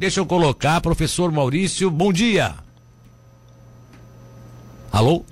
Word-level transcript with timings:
deixa 0.00 0.18
eu 0.18 0.24
colocar, 0.24 0.80
professor 0.80 1.30
Maurício, 1.30 1.90
bom 1.90 2.10
dia. 2.10 2.54
Alô? 4.90 5.22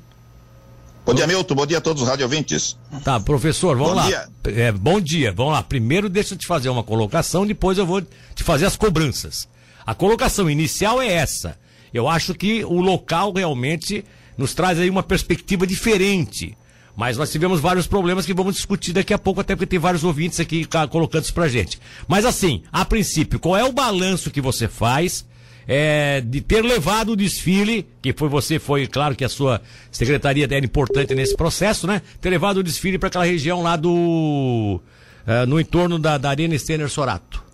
Bom 1.06 1.14
dia, 1.14 1.26
Milton. 1.26 1.54
Bom 1.54 1.64
dia 1.64 1.78
a 1.78 1.80
todos 1.80 2.02
os 2.02 2.08
radiovintes. 2.08 2.76
Tá, 3.02 3.18
professor, 3.18 3.78
vamos 3.78 3.92
bom 3.92 3.96
lá. 3.96 4.06
Dia. 4.06 4.28
É, 4.44 4.70
bom 4.70 5.00
dia. 5.00 5.32
Vamos 5.32 5.54
lá. 5.54 5.62
Primeiro 5.62 6.10
deixa 6.10 6.34
eu 6.34 6.38
te 6.38 6.46
fazer 6.46 6.68
uma 6.68 6.82
colocação, 6.82 7.46
depois 7.46 7.78
eu 7.78 7.86
vou 7.86 8.02
te 8.02 8.44
fazer 8.44 8.66
as 8.66 8.76
cobranças. 8.76 9.48
A 9.86 9.94
colocação 9.94 10.50
inicial 10.50 11.00
é 11.00 11.10
essa. 11.10 11.58
Eu 11.94 12.06
acho 12.06 12.34
que 12.34 12.62
o 12.62 12.82
local 12.82 13.32
realmente 13.32 14.04
nos 14.36 14.52
traz 14.52 14.78
aí 14.78 14.90
uma 14.90 15.02
perspectiva 15.02 15.66
diferente. 15.66 16.57
Mas 16.98 17.16
nós 17.16 17.30
tivemos 17.30 17.60
vários 17.60 17.86
problemas 17.86 18.26
que 18.26 18.34
vamos 18.34 18.56
discutir 18.56 18.92
daqui 18.92 19.14
a 19.14 19.18
pouco, 19.18 19.40
até 19.40 19.54
porque 19.54 19.66
tem 19.66 19.78
vários 19.78 20.02
ouvintes 20.02 20.40
aqui 20.40 20.66
colocando 20.90 21.22
isso 21.22 21.32
pra 21.32 21.46
gente. 21.46 21.80
Mas 22.08 22.24
assim, 22.24 22.64
a 22.72 22.84
princípio, 22.84 23.38
qual 23.38 23.56
é 23.56 23.62
o 23.62 23.70
balanço 23.70 24.32
que 24.32 24.40
você 24.40 24.66
faz 24.66 25.24
é, 25.68 26.20
de 26.20 26.40
ter 26.40 26.60
levado 26.60 27.12
o 27.12 27.16
desfile, 27.16 27.86
que 28.02 28.12
foi 28.12 28.28
você, 28.28 28.58
foi 28.58 28.88
claro 28.88 29.14
que 29.14 29.24
a 29.24 29.28
sua 29.28 29.62
secretaria 29.92 30.44
era 30.50 30.64
importante 30.64 31.14
nesse 31.14 31.36
processo, 31.36 31.86
né? 31.86 32.02
Ter 32.20 32.30
levado 32.30 32.56
o 32.56 32.62
desfile 32.64 32.98
para 32.98 33.06
aquela 33.06 33.24
região 33.24 33.62
lá 33.62 33.76
do. 33.76 34.80
Uh, 35.24 35.46
no 35.46 35.60
entorno 35.60 36.00
da, 36.00 36.18
da 36.18 36.30
Arena 36.30 36.58
Stener 36.58 36.88
Sorato. 36.88 37.44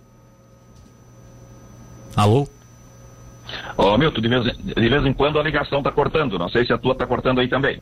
Alô? 2.15 2.47
Ô, 3.77 3.83
oh, 3.83 3.97
Milton, 3.99 4.21
de 4.21 4.27
vez, 4.27 4.57
de 4.57 4.89
vez 4.89 5.05
em 5.05 5.13
quando 5.13 5.37
a 5.37 5.43
ligação 5.43 5.83
tá 5.83 5.91
cortando. 5.91 6.39
Não 6.39 6.49
sei 6.49 6.65
se 6.65 6.73
a 6.73 6.79
tua 6.79 6.95
tá 6.95 7.05
cortando 7.05 7.41
aí 7.41 7.47
também. 7.47 7.79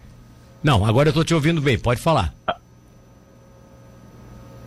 Não, 0.64 0.86
agora 0.86 1.10
eu 1.10 1.14
tô 1.14 1.24
te 1.24 1.34
ouvindo 1.34 1.62
bem, 1.62 1.78
pode 1.78 2.00
falar. 2.00 2.34
Ah, 2.48 2.58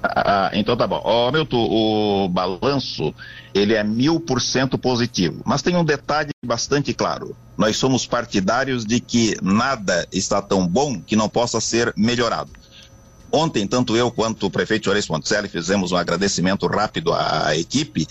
ah, 0.03 0.51
então 0.53 0.77
tá 0.77 0.87
bom. 0.87 1.01
Ó, 1.03 1.29
oh, 1.29 1.33
Milton, 1.33 1.57
o 1.57 2.29
balanço, 2.29 3.15
ele 3.55 3.75
é 3.75 3.83
mil 3.83 4.21
por 4.21 4.41
cento 4.41 4.79
positivo. 4.79 5.43
Mas 5.45 5.63
tem 5.63 5.75
um 5.77 5.85
detalhe 5.85 6.31
bastante 6.45 6.93
claro. 6.93 7.35
Nós 7.57 7.77
somos 7.77 8.07
partidários 8.07 8.85
de 8.85 9.01
que 9.01 9.37
nada 9.43 10.07
está 10.13 10.43
tão 10.43 10.67
bom 10.67 11.01
que 11.01 11.17
não 11.17 11.29
possa 11.29 11.61
ser 11.61 11.93
melhorado. 11.97 12.51
Ontem, 13.33 13.67
tanto 13.67 13.97
eu 13.97 14.11
quanto 14.11 14.47
o 14.47 14.51
prefeito 14.51 14.85
Juarez 14.85 15.09
Monticelli 15.09 15.49
fizemos 15.49 15.93
um 15.93 15.97
agradecimento 15.97 16.67
rápido 16.67 17.13
à 17.13 17.57
equipe, 17.57 18.07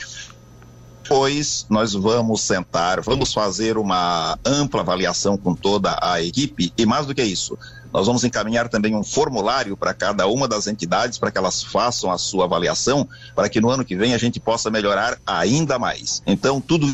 pois 1.08 1.66
nós 1.70 1.94
vamos 1.94 2.42
sentar, 2.42 3.02
vamos 3.02 3.34
fazer 3.34 3.78
uma 3.78 4.38
ampla 4.46 4.82
avaliação 4.82 5.38
com 5.38 5.54
toda 5.54 5.98
a 6.02 6.22
equipe 6.22 6.74
e 6.78 6.86
mais 6.86 7.06
do 7.06 7.14
que 7.14 7.24
isso, 7.24 7.58
nós 7.94 8.08
vamos 8.08 8.24
encaminhar 8.24 8.68
também 8.68 8.96
um 8.96 9.04
formulário 9.04 9.78
para 9.78 9.94
cada 9.94 10.28
uma 10.28 10.48
das 10.48 10.68
entidades 10.68 11.18
para 11.18 11.32
que 11.32 11.38
elas 11.38 11.64
façam 11.64 12.12
a 12.12 12.18
sua 12.18 12.46
avaliação, 12.46 13.08
para 13.34 13.48
que 13.48 13.62
no 13.62 13.70
ano 13.70 13.86
que 13.86 13.96
vem 13.96 14.14
a 14.14 14.18
gente 14.18 14.40
possa 14.40 14.70
melhorar 14.70 15.18
ainda 15.26 15.80
mais. 15.80 16.22
Então, 16.28 16.60
tudo 16.60 16.86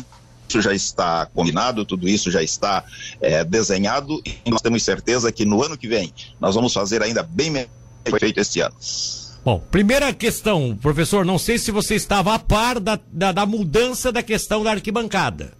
isso 0.48 0.60
já 0.60 0.72
está 0.72 1.26
combinado, 1.26 1.84
tudo 1.84 2.08
isso 2.08 2.30
já 2.30 2.42
está 2.42 2.84
é, 3.20 3.42
desenhado 3.42 4.22
e 4.24 4.50
nós 4.50 4.60
temos 4.60 4.82
certeza 4.82 5.32
que 5.32 5.44
no 5.44 5.62
ano 5.62 5.76
que 5.76 5.88
vem 5.88 6.12
nós 6.38 6.54
vamos 6.54 6.72
fazer 6.72 7.02
ainda 7.02 7.22
bem 7.22 7.50
melhor 7.50 7.68
que 8.04 8.10
foi 8.10 8.20
feito 8.20 8.38
este 8.38 8.60
ano. 8.60 8.74
Bom, 9.44 9.60
primeira 9.70 10.12
questão, 10.12 10.78
professor, 10.80 11.24
não 11.24 11.36
sei 11.36 11.58
se 11.58 11.72
você 11.72 11.96
estava 11.96 12.32
a 12.34 12.38
par 12.38 12.78
da, 12.78 12.98
da, 13.10 13.32
da 13.32 13.44
mudança 13.44 14.12
da 14.12 14.22
questão 14.22 14.62
da 14.62 14.70
arquibancada 14.70 15.52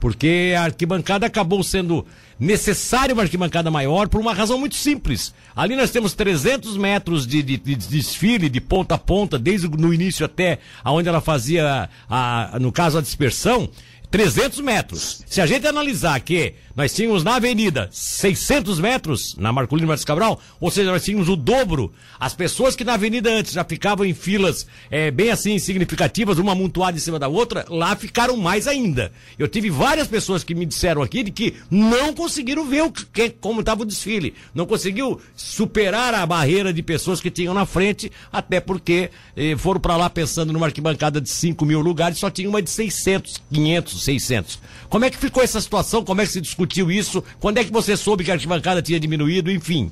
porque 0.00 0.54
a 0.56 0.62
arquibancada 0.62 1.26
acabou 1.26 1.62
sendo 1.62 2.06
necessária 2.38 3.12
uma 3.12 3.22
arquibancada 3.22 3.70
maior 3.70 4.08
por 4.08 4.18
uma 4.18 4.32
razão 4.32 4.58
muito 4.58 4.74
simples. 4.74 5.34
Ali 5.54 5.76
nós 5.76 5.90
temos 5.90 6.14
300 6.14 6.78
metros 6.78 7.26
de, 7.26 7.42
de, 7.42 7.58
de 7.58 7.76
desfile 7.76 8.48
de 8.48 8.60
ponta 8.62 8.94
a 8.94 8.98
ponta, 8.98 9.38
desde 9.38 9.68
no 9.68 9.92
início 9.92 10.24
até 10.24 10.58
aonde 10.82 11.08
ela 11.08 11.20
fazia, 11.20 11.90
a, 12.08 12.56
no 12.58 12.72
caso, 12.72 12.96
a 12.96 13.02
dispersão, 13.02 13.68
300 14.10 14.60
metros. 14.60 15.22
Se 15.26 15.40
a 15.40 15.46
gente 15.46 15.66
analisar 15.66 16.18
que 16.20 16.54
nós 16.74 16.92
tínhamos 16.92 17.22
na 17.22 17.36
avenida 17.36 17.88
600 17.92 18.80
metros, 18.80 19.36
na 19.36 19.52
Marcolino 19.52 19.86
Martins 19.86 20.04
Cabral, 20.04 20.40
ou 20.58 20.70
seja, 20.70 20.90
nós 20.90 21.04
tínhamos 21.04 21.28
o 21.28 21.36
dobro. 21.36 21.92
As 22.18 22.34
pessoas 22.34 22.74
que 22.74 22.84
na 22.84 22.94
avenida 22.94 23.30
antes 23.30 23.52
já 23.52 23.64
ficavam 23.64 24.04
em 24.04 24.14
filas 24.14 24.66
é, 24.90 25.10
bem 25.10 25.30
assim 25.30 25.58
significativas, 25.58 26.38
uma 26.38 26.52
amontoada 26.52 26.96
em 26.96 27.00
cima 27.00 27.18
da 27.18 27.28
outra, 27.28 27.64
lá 27.68 27.94
ficaram 27.94 28.36
mais 28.36 28.66
ainda. 28.66 29.12
Eu 29.38 29.46
tive 29.46 29.70
várias 29.70 30.08
pessoas 30.08 30.42
que 30.42 30.54
me 30.54 30.66
disseram 30.66 31.02
aqui 31.02 31.22
de 31.22 31.30
que 31.30 31.54
não 31.70 32.12
conseguiram 32.12 32.66
ver 32.66 32.82
o 32.82 32.90
que, 32.90 33.30
como 33.30 33.60
estava 33.60 33.82
o 33.82 33.86
desfile. 33.86 34.34
Não 34.52 34.66
conseguiu 34.66 35.20
superar 35.36 36.14
a 36.14 36.26
barreira 36.26 36.72
de 36.72 36.82
pessoas 36.82 37.20
que 37.20 37.30
tinham 37.30 37.54
na 37.54 37.66
frente, 37.66 38.10
até 38.32 38.58
porque 38.58 39.10
eh, 39.36 39.56
foram 39.56 39.80
para 39.80 39.96
lá 39.96 40.10
pensando 40.10 40.52
numa 40.52 40.66
arquibancada 40.66 41.20
de 41.20 41.28
5 41.28 41.64
mil 41.64 41.80
lugares, 41.80 42.18
só 42.18 42.30
tinha 42.30 42.48
uma 42.48 42.62
de 42.62 42.70
600, 42.70 43.40
500 43.52 43.99
600. 44.04 44.58
Como 44.88 45.04
é 45.04 45.10
que 45.10 45.16
ficou 45.16 45.42
essa 45.42 45.60
situação? 45.60 46.04
Como 46.04 46.20
é 46.20 46.26
que 46.26 46.32
se 46.32 46.40
discutiu 46.40 46.90
isso? 46.90 47.22
Quando 47.38 47.58
é 47.58 47.64
que 47.64 47.72
você 47.72 47.96
soube 47.96 48.24
que 48.24 48.30
a 48.30 48.34
arquibancada 48.34 48.82
tinha 48.82 48.98
diminuído? 48.98 49.50
Enfim. 49.50 49.90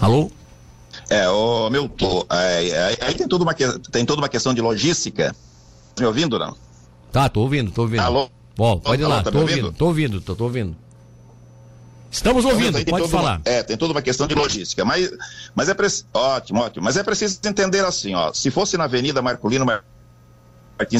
Alô? 0.00 0.30
É, 1.08 1.28
ô 1.28 1.68
Milton, 1.70 2.24
é, 2.30 2.68
é, 2.68 2.98
aí 3.00 3.14
tem 3.14 3.26
toda, 3.26 3.44
uma, 3.44 3.54
tem 3.54 4.04
toda 4.04 4.20
uma 4.20 4.28
questão 4.28 4.54
de 4.54 4.60
logística. 4.60 5.34
Tá 5.94 6.02
me 6.02 6.06
ouvindo, 6.06 6.38
não? 6.38 6.56
Tá, 7.10 7.28
tô 7.28 7.40
ouvindo, 7.40 7.70
tô 7.70 7.82
ouvindo. 7.82 8.00
Alô? 8.00 8.30
Bom, 8.56 8.78
pode 8.78 9.02
ir 9.02 9.06
lá, 9.06 9.22
tá 9.22 9.30
tô 9.30 9.40
ouvindo? 9.40 9.64
ouvindo, 9.64 9.76
tô 9.76 9.86
ouvindo, 9.86 10.20
tô, 10.20 10.36
tô 10.36 10.44
ouvindo. 10.44 10.76
Estamos 12.10 12.44
ouvindo, 12.44 12.78
então, 12.78 12.98
pode 12.98 13.10
falar. 13.10 13.36
Uma, 13.36 13.42
é, 13.44 13.62
tem 13.62 13.76
toda 13.76 13.92
uma 13.92 14.02
questão 14.02 14.26
de 14.26 14.34
logística, 14.34 14.84
mas, 14.84 15.10
mas 15.54 15.68
é 15.68 15.74
preciso, 15.74 16.06
ótimo, 16.12 16.60
ótimo, 16.60 16.84
mas 16.84 16.96
é 16.96 17.02
preciso 17.02 17.38
entender 17.44 17.84
assim, 17.84 18.14
ó, 18.14 18.32
se 18.32 18.50
fosse 18.50 18.76
na 18.76 18.84
Avenida 18.84 19.22
Marcolino 19.22 19.64
Martins 19.64 19.99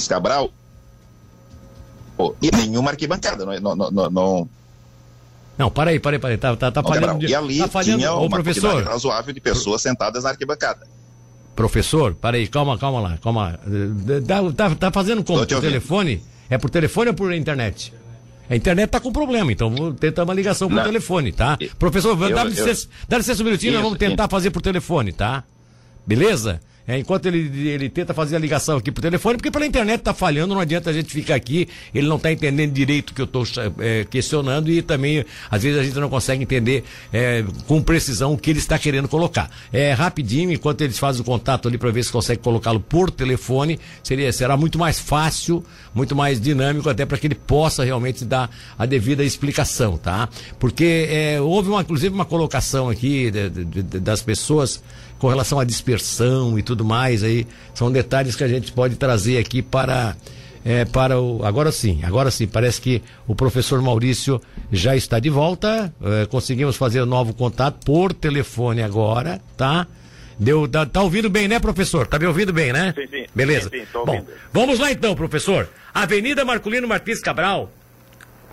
Cabral, 0.08 0.50
pô, 2.16 2.34
e 2.40 2.50
nenhuma 2.50 2.90
arquibancada, 2.90 3.44
não, 3.44 3.76
não, 3.76 3.90
não, 3.90 4.10
não 4.10 4.48
não, 5.60 5.70
para 5.70 5.90
aí, 5.90 6.00
para 6.00 6.16
aí, 6.16 6.18
para 6.18 6.30
aí. 6.30 6.38
Tá, 6.38 6.56
tá, 6.56 6.70
tá 6.72 6.82
falhando. 6.82 7.18
De, 7.18 7.26
e 7.26 7.34
ali 7.34 7.58
tá 7.58 7.68
falhando, 7.68 7.98
tinha 7.98 8.14
uma 8.14 8.30
professor, 8.30 8.82
razoável 8.82 9.34
de 9.34 9.40
pessoas 9.42 9.82
sentadas 9.82 10.24
na 10.24 10.30
arquibancada. 10.30 10.86
Professor, 11.54 12.14
para 12.14 12.38
aí, 12.38 12.48
calma, 12.48 12.78
calma 12.78 12.98
lá, 12.98 13.18
calma. 13.22 13.60
Tá, 14.26 14.52
tá, 14.56 14.74
tá 14.74 14.90
fazendo 14.90 15.22
como? 15.22 15.46
Por 15.46 15.60
telefone? 15.60 16.22
É 16.48 16.56
por 16.56 16.70
telefone 16.70 17.10
ou 17.10 17.14
por 17.14 17.30
internet? 17.34 17.92
A 18.48 18.56
internet 18.56 18.88
tá 18.88 19.00
com 19.00 19.12
problema, 19.12 19.52
então 19.52 19.70
vou 19.70 19.92
tentar 19.92 20.24
uma 20.24 20.32
ligação 20.32 20.66
por 20.66 20.76
Não. 20.76 20.82
telefone, 20.82 21.30
tá? 21.30 21.58
Professor, 21.78 22.20
eu, 22.20 22.34
dá, 22.34 22.42
eu, 22.42 22.48
licença, 22.48 22.88
dá 23.06 23.18
licença 23.18 23.42
um 23.42 23.44
minutinho, 23.44 23.74
nós 23.74 23.82
vamos 23.82 23.98
tentar 23.98 24.28
fazer 24.28 24.50
por 24.50 24.62
telefone, 24.62 25.12
tá? 25.12 25.44
Beleza? 26.06 26.60
É, 26.90 26.98
enquanto 26.98 27.26
ele, 27.26 27.68
ele 27.68 27.88
tenta 27.88 28.12
fazer 28.12 28.34
a 28.34 28.38
ligação 28.40 28.76
aqui 28.76 28.90
por 28.90 29.00
telefone, 29.00 29.36
porque 29.36 29.48
pela 29.48 29.64
internet 29.64 30.00
está 30.00 30.12
falhando, 30.12 30.54
não 30.54 30.60
adianta 30.60 30.90
a 30.90 30.92
gente 30.92 31.06
ficar 31.14 31.36
aqui, 31.36 31.68
ele 31.94 32.08
não 32.08 32.16
está 32.16 32.32
entendendo 32.32 32.72
direito 32.72 33.10
o 33.10 33.14
que 33.14 33.20
eu 33.20 33.26
estou 33.26 33.44
é, 33.78 34.04
questionando 34.10 34.68
e 34.68 34.82
também, 34.82 35.24
às 35.48 35.62
vezes, 35.62 35.78
a 35.78 35.84
gente 35.84 35.96
não 36.00 36.10
consegue 36.10 36.42
entender 36.42 36.82
é, 37.12 37.44
com 37.68 37.80
precisão 37.80 38.32
o 38.32 38.36
que 38.36 38.50
ele 38.50 38.58
está 38.58 38.76
querendo 38.76 39.06
colocar. 39.06 39.48
É 39.72 39.92
rapidinho, 39.92 40.50
enquanto 40.50 40.80
eles 40.80 40.98
fazem 40.98 41.22
o 41.22 41.24
contato 41.24 41.68
ali 41.68 41.78
para 41.78 41.92
ver 41.92 42.02
se 42.02 42.10
consegue 42.10 42.42
colocá-lo 42.42 42.80
por 42.80 43.08
telefone, 43.08 43.78
seria, 44.02 44.32
será 44.32 44.56
muito 44.56 44.76
mais 44.76 44.98
fácil, 44.98 45.64
muito 45.94 46.16
mais 46.16 46.40
dinâmico, 46.40 46.90
até 46.90 47.06
para 47.06 47.18
que 47.18 47.28
ele 47.28 47.36
possa 47.36 47.84
realmente 47.84 48.24
dar 48.24 48.50
a 48.76 48.84
devida 48.84 49.22
explicação, 49.22 49.96
tá? 49.96 50.28
Porque 50.58 51.06
é, 51.08 51.40
houve, 51.40 51.68
uma, 51.68 51.82
inclusive, 51.82 52.12
uma 52.12 52.24
colocação 52.24 52.88
aqui 52.88 53.30
de, 53.30 53.48
de, 53.48 53.64
de, 53.64 54.00
das 54.00 54.22
pessoas 54.22 54.82
com 55.20 55.28
relação 55.28 55.60
à 55.60 55.64
dispersão 55.64 56.58
e 56.58 56.62
tudo 56.62 56.79
mais 56.84 57.22
aí. 57.22 57.46
São 57.74 57.90
detalhes 57.90 58.36
que 58.36 58.44
a 58.44 58.48
gente 58.48 58.72
pode 58.72 58.96
trazer 58.96 59.38
aqui 59.38 59.62
para. 59.62 60.16
É, 60.62 60.84
para 60.84 61.18
o. 61.18 61.42
Agora 61.42 61.72
sim, 61.72 62.00
agora 62.02 62.30
sim, 62.30 62.46
parece 62.46 62.82
que 62.82 63.02
o 63.26 63.34
professor 63.34 63.80
Maurício 63.80 64.40
já 64.70 64.94
está 64.94 65.18
de 65.18 65.30
volta. 65.30 65.92
É, 66.02 66.26
conseguimos 66.26 66.76
fazer 66.76 67.02
um 67.02 67.06
novo 67.06 67.32
contato 67.32 67.82
por 67.84 68.12
telefone 68.12 68.82
agora, 68.82 69.40
tá? 69.56 69.86
Deu, 70.38 70.66
tá, 70.68 70.86
tá, 70.86 71.02
ouvindo 71.02 71.28
bem, 71.28 71.48
né, 71.48 71.58
professor? 71.58 72.06
Tá 72.06 72.18
me 72.18 72.26
ouvindo 72.26 72.52
bem, 72.52 72.72
né? 72.72 72.94
Sim, 72.94 73.06
sim. 73.10 73.26
Beleza. 73.34 73.68
Sim, 73.70 73.80
sim, 73.80 73.86
Bom, 73.92 74.24
vamos 74.52 74.78
lá 74.78 74.90
então, 74.90 75.14
professor. 75.14 75.68
Avenida 75.92 76.44
Marculino 76.44 76.88
Martins 76.88 77.20
Cabral, 77.20 77.70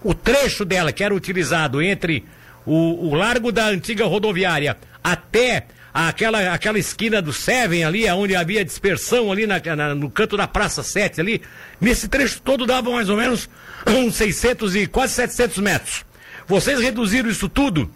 o 0.03 0.13
trecho 0.13 0.65
dela 0.65 0.91
que 0.91 1.03
era 1.03 1.13
utilizado 1.13 1.81
entre 1.81 2.25
o, 2.65 3.07
o 3.07 3.15
largo 3.15 3.51
da 3.51 3.67
antiga 3.67 4.05
rodoviária 4.05 4.75
até 5.01 5.67
aquela, 6.05 6.53
aquela 6.53 6.77
esquina 6.77 7.19
do 7.23 7.33
Seven 7.33 7.83
ali, 7.83 8.07
onde 8.11 8.35
havia 8.35 8.63
dispersão 8.63 9.31
ali 9.31 9.47
na, 9.47 9.59
na, 9.75 9.95
no 9.95 10.11
canto 10.11 10.37
da 10.37 10.47
Praça 10.47 10.83
7 10.83 11.19
ali, 11.19 11.41
nesse 11.81 12.07
trecho 12.07 12.39
todo 12.39 12.67
dava 12.67 12.91
mais 12.91 13.09
ou 13.09 13.17
menos 13.17 13.49
uns 13.87 14.15
600 14.15 14.75
e 14.75 14.85
quase 14.85 15.13
700 15.13 15.57
metros. 15.57 16.05
Vocês 16.45 16.79
reduziram 16.79 17.27
isso 17.27 17.49
tudo 17.49 17.89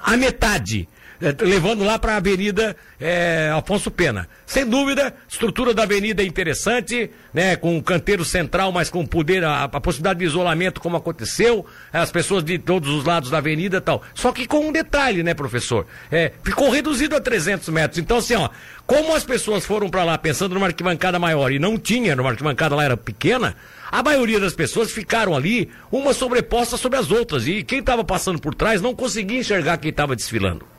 à 0.00 0.16
metade. 0.16 0.88
É, 1.24 1.34
levando 1.42 1.82
lá 1.82 1.98
para 1.98 2.12
a 2.12 2.16
Avenida 2.16 2.76
é, 3.00 3.50
Afonso 3.56 3.90
Pena. 3.90 4.28
Sem 4.44 4.66
dúvida, 4.66 5.14
estrutura 5.26 5.72
da 5.72 5.84
avenida 5.84 6.22
é 6.22 6.26
interessante, 6.26 7.10
né, 7.32 7.56
com 7.56 7.74
um 7.74 7.80
canteiro 7.80 8.26
central, 8.26 8.70
mas 8.70 8.90
com 8.90 9.06
poder, 9.06 9.42
a, 9.42 9.64
a, 9.64 9.80
possibilidade 9.80 10.18
de 10.18 10.26
isolamento, 10.26 10.82
como 10.82 10.98
aconteceu, 10.98 11.64
as 11.90 12.12
pessoas 12.12 12.44
de 12.44 12.58
todos 12.58 12.90
os 12.90 13.06
lados 13.06 13.30
da 13.30 13.38
avenida 13.38 13.80
tal. 13.80 14.02
Só 14.14 14.32
que 14.32 14.46
com 14.46 14.68
um 14.68 14.70
detalhe, 14.72 15.22
né, 15.22 15.32
professor? 15.32 15.86
É, 16.12 16.30
ficou 16.42 16.68
reduzido 16.68 17.16
a 17.16 17.20
300 17.20 17.70
metros. 17.70 17.98
Então, 17.98 18.18
assim, 18.18 18.34
ó, 18.34 18.50
como 18.86 19.14
as 19.14 19.24
pessoas 19.24 19.64
foram 19.64 19.88
para 19.88 20.04
lá 20.04 20.18
pensando 20.18 20.54
numa 20.54 20.66
arquibancada 20.66 21.18
maior 21.18 21.50
e 21.50 21.58
não 21.58 21.78
tinha, 21.78 22.14
numa 22.14 22.28
arquibancada 22.28 22.74
lá 22.74 22.84
era 22.84 22.98
pequena, 22.98 23.56
a 23.90 24.02
maioria 24.02 24.38
das 24.38 24.52
pessoas 24.52 24.92
ficaram 24.92 25.34
ali, 25.34 25.70
uma 25.90 26.12
sobreposta 26.12 26.76
sobre 26.76 26.98
as 26.98 27.10
outras, 27.10 27.46
e 27.46 27.62
quem 27.62 27.78
estava 27.78 28.04
passando 28.04 28.38
por 28.38 28.54
trás 28.54 28.82
não 28.82 28.94
conseguia 28.94 29.40
enxergar 29.40 29.78
quem 29.78 29.90
estava 29.90 30.14
desfilando. 30.14 30.73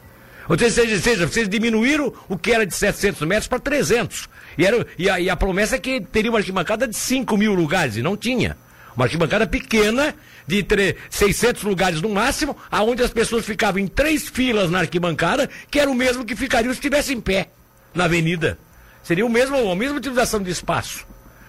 Ou 0.47 0.57
seja, 0.57 0.99
seja, 0.99 1.27
vocês 1.27 1.49
diminuíram 1.49 2.13
o 2.29 2.37
que 2.37 2.51
era 2.51 2.65
de 2.65 2.73
700 2.73 3.21
metros 3.27 3.47
para 3.47 3.59
300. 3.59 4.29
E, 4.57 4.65
era, 4.65 4.85
e, 4.97 5.09
a, 5.09 5.19
e 5.19 5.29
a 5.29 5.35
promessa 5.35 5.75
é 5.75 5.79
que 5.79 5.99
teria 5.99 6.31
uma 6.31 6.39
arquibancada 6.39 6.87
de 6.87 6.95
5 6.95 7.35
mil 7.37 7.53
lugares, 7.53 7.97
e 7.97 8.01
não 8.01 8.15
tinha. 8.15 8.57
Uma 8.95 9.05
arquibancada 9.05 9.45
pequena, 9.45 10.15
de 10.47 10.63
3, 10.63 10.95
600 11.09 11.63
lugares 11.63 12.01
no 12.01 12.09
máximo, 12.09 12.55
aonde 12.71 13.03
as 13.03 13.11
pessoas 13.11 13.45
ficavam 13.45 13.81
em 13.81 13.87
três 13.87 14.29
filas 14.29 14.69
na 14.69 14.79
arquibancada, 14.79 15.49
que 15.69 15.79
era 15.79 15.89
o 15.89 15.95
mesmo 15.95 16.23
que 16.23 16.35
ficariam 16.35 16.71
se 16.71 16.79
estivesse 16.79 17.13
em 17.13 17.19
pé 17.19 17.49
na 17.93 18.05
avenida. 18.05 18.57
Seria 19.03 19.25
o 19.25 19.29
mesmo, 19.29 19.69
a 19.69 19.75
mesma 19.75 19.97
utilização 19.97 20.41
de 20.41 20.51
espaço. 20.51 21.05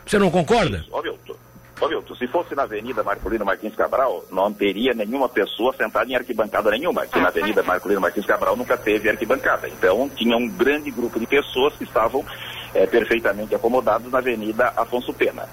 Você 0.07 0.19
não 0.19 0.31
concorda? 0.31 0.79
Isso, 0.79 1.39
Ô 1.79 1.89
Milton, 1.89 2.15
se 2.15 2.27
fosse 2.27 2.55
na 2.55 2.63
Avenida 2.63 3.03
Marcolino 3.03 3.45
Martins 3.45 3.75
Cabral, 3.75 4.25
não 4.31 4.51
teria 4.51 4.95
nenhuma 4.95 5.29
pessoa 5.29 5.75
sentada 5.75 6.11
em 6.11 6.17
arquibancada 6.17 6.71
nenhuma. 6.71 7.03
Aqui 7.03 7.21
na 7.21 7.29
Avenida 7.29 7.61
Marcolino 7.65 8.01
Martins 8.01 8.25
Cabral 8.25 8.57
nunca 8.57 8.79
teve 8.79 9.11
arquibancada. 9.11 9.69
Então 9.69 10.09
tinha 10.09 10.37
um 10.37 10.49
grande 10.49 10.91
grupo 10.91 11.21
de 11.21 11.27
pessoas 11.27 11.75
que 11.75 11.85
estavam 11.85 12.25
é, 12.73 12.87
perfeitamente 12.87 13.55
acomodados 13.55 14.11
na 14.11 14.19
Avenida 14.19 14.73
Afonso 14.75 15.13
Pena. 15.13 15.47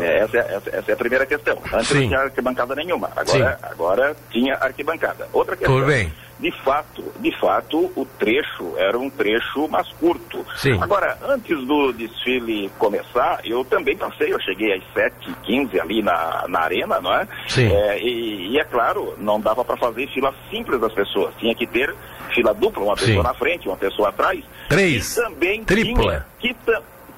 É, 0.00 0.18
essa, 0.18 0.38
é, 0.38 0.60
essa, 0.72 0.90
é 0.90 0.94
a 0.94 0.96
primeira 0.96 1.26
questão. 1.26 1.58
Antes 1.72 1.88
Sim. 1.88 2.00
não 2.00 2.08
tinha 2.08 2.18
arquibancada 2.20 2.74
nenhuma. 2.74 3.10
Agora, 3.14 3.58
agora 3.62 4.16
tinha 4.30 4.54
arquibancada. 4.56 5.28
Outra 5.32 5.56
questão. 5.56 5.76
Tudo 5.76 5.86
bem 5.86 6.12
de 6.38 6.50
fato, 6.62 7.02
de 7.20 7.30
fato, 7.38 7.90
o 7.96 8.04
trecho 8.18 8.74
era 8.76 8.98
um 8.98 9.08
trecho 9.08 9.68
mais 9.68 9.88
curto. 9.92 10.44
Sim. 10.56 10.78
Agora, 10.80 11.16
antes 11.22 11.56
do 11.66 11.92
desfile 11.92 12.70
começar, 12.78 13.40
eu 13.44 13.64
também 13.64 13.96
passei, 13.96 14.32
eu 14.32 14.40
cheguei 14.40 14.74
às 14.74 14.82
7h15 14.94 15.80
ali 15.80 16.02
na, 16.02 16.44
na 16.48 16.60
arena, 16.60 17.00
não 17.00 17.14
é? 17.14 17.26
Sim. 17.48 17.72
É, 17.72 17.98
e, 17.98 18.52
e, 18.52 18.58
é 18.58 18.64
claro, 18.64 19.14
não 19.18 19.40
dava 19.40 19.64
para 19.64 19.76
fazer 19.76 20.06
fila 20.08 20.34
simples 20.50 20.80
das 20.80 20.92
pessoas, 20.92 21.34
tinha 21.38 21.54
que 21.54 21.66
ter 21.66 21.94
fila 22.34 22.52
dupla, 22.52 22.82
uma 22.82 22.94
pessoa 22.94 23.16
Sim. 23.16 23.22
na 23.22 23.34
frente, 23.34 23.68
uma 23.68 23.76
pessoa 23.76 24.08
atrás. 24.08 24.44
Três. 24.68 25.16
E 25.16 25.22
também 25.22 25.64
Tripla. 25.64 26.26
Tinha, 26.40 26.54
que, 26.54 26.72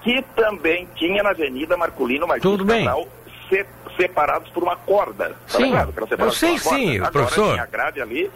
que 0.07 0.23
também 0.37 0.87
tinha 0.95 1.21
na 1.21 1.31
Avenida 1.31 1.77
Marculino 1.77 2.29
Martins 2.29 2.43
Tudo 2.43 2.65
bem. 2.65 2.87
se, 3.49 3.67
separados 3.97 4.49
por 4.51 4.63
uma 4.63 4.77
corda. 4.77 5.35
Tá 5.51 5.59
sim, 5.59 5.73
eu 6.17 6.31
sei 6.31 6.59
sim, 6.59 6.97
Agora, 6.99 7.11
professor. 7.11 7.55
Tinha 7.55 7.67
grade 7.67 8.01
ali 8.01 8.31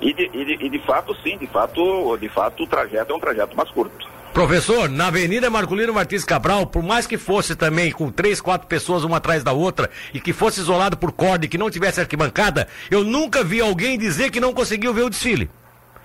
e 0.00 0.14
de, 0.14 0.30
e 0.32 0.44
de, 0.46 0.64
e 0.64 0.70
de 0.70 0.78
fato, 0.78 1.14
sim, 1.16 1.36
de 1.36 1.46
fato, 1.46 2.16
de 2.16 2.28
fato 2.30 2.62
o 2.62 2.66
trajeto 2.66 3.12
é 3.12 3.14
um 3.14 3.20
trajeto 3.20 3.54
mais 3.54 3.70
curto. 3.70 4.08
Professor, 4.32 4.88
na 4.88 5.08
Avenida 5.08 5.50
Marculino 5.50 5.92
Martins 5.92 6.24
Cabral, 6.24 6.66
por 6.66 6.82
mais 6.82 7.06
que 7.06 7.18
fosse 7.18 7.54
também 7.54 7.92
com 7.92 8.10
três, 8.10 8.40
quatro 8.40 8.66
pessoas 8.66 9.04
uma 9.04 9.18
atrás 9.18 9.44
da 9.44 9.52
outra 9.52 9.90
e 10.14 10.20
que 10.20 10.32
fosse 10.32 10.60
isolado 10.60 10.96
por 10.96 11.12
corda 11.12 11.44
e 11.44 11.48
que 11.48 11.58
não 11.58 11.68
tivesse 11.68 12.00
arquibancada, 12.00 12.66
eu 12.90 13.04
nunca 13.04 13.44
vi 13.44 13.60
alguém 13.60 13.98
dizer 13.98 14.30
que 14.30 14.40
não 14.40 14.54
conseguiu 14.54 14.94
ver 14.94 15.02
o 15.02 15.10
desfile. 15.10 15.50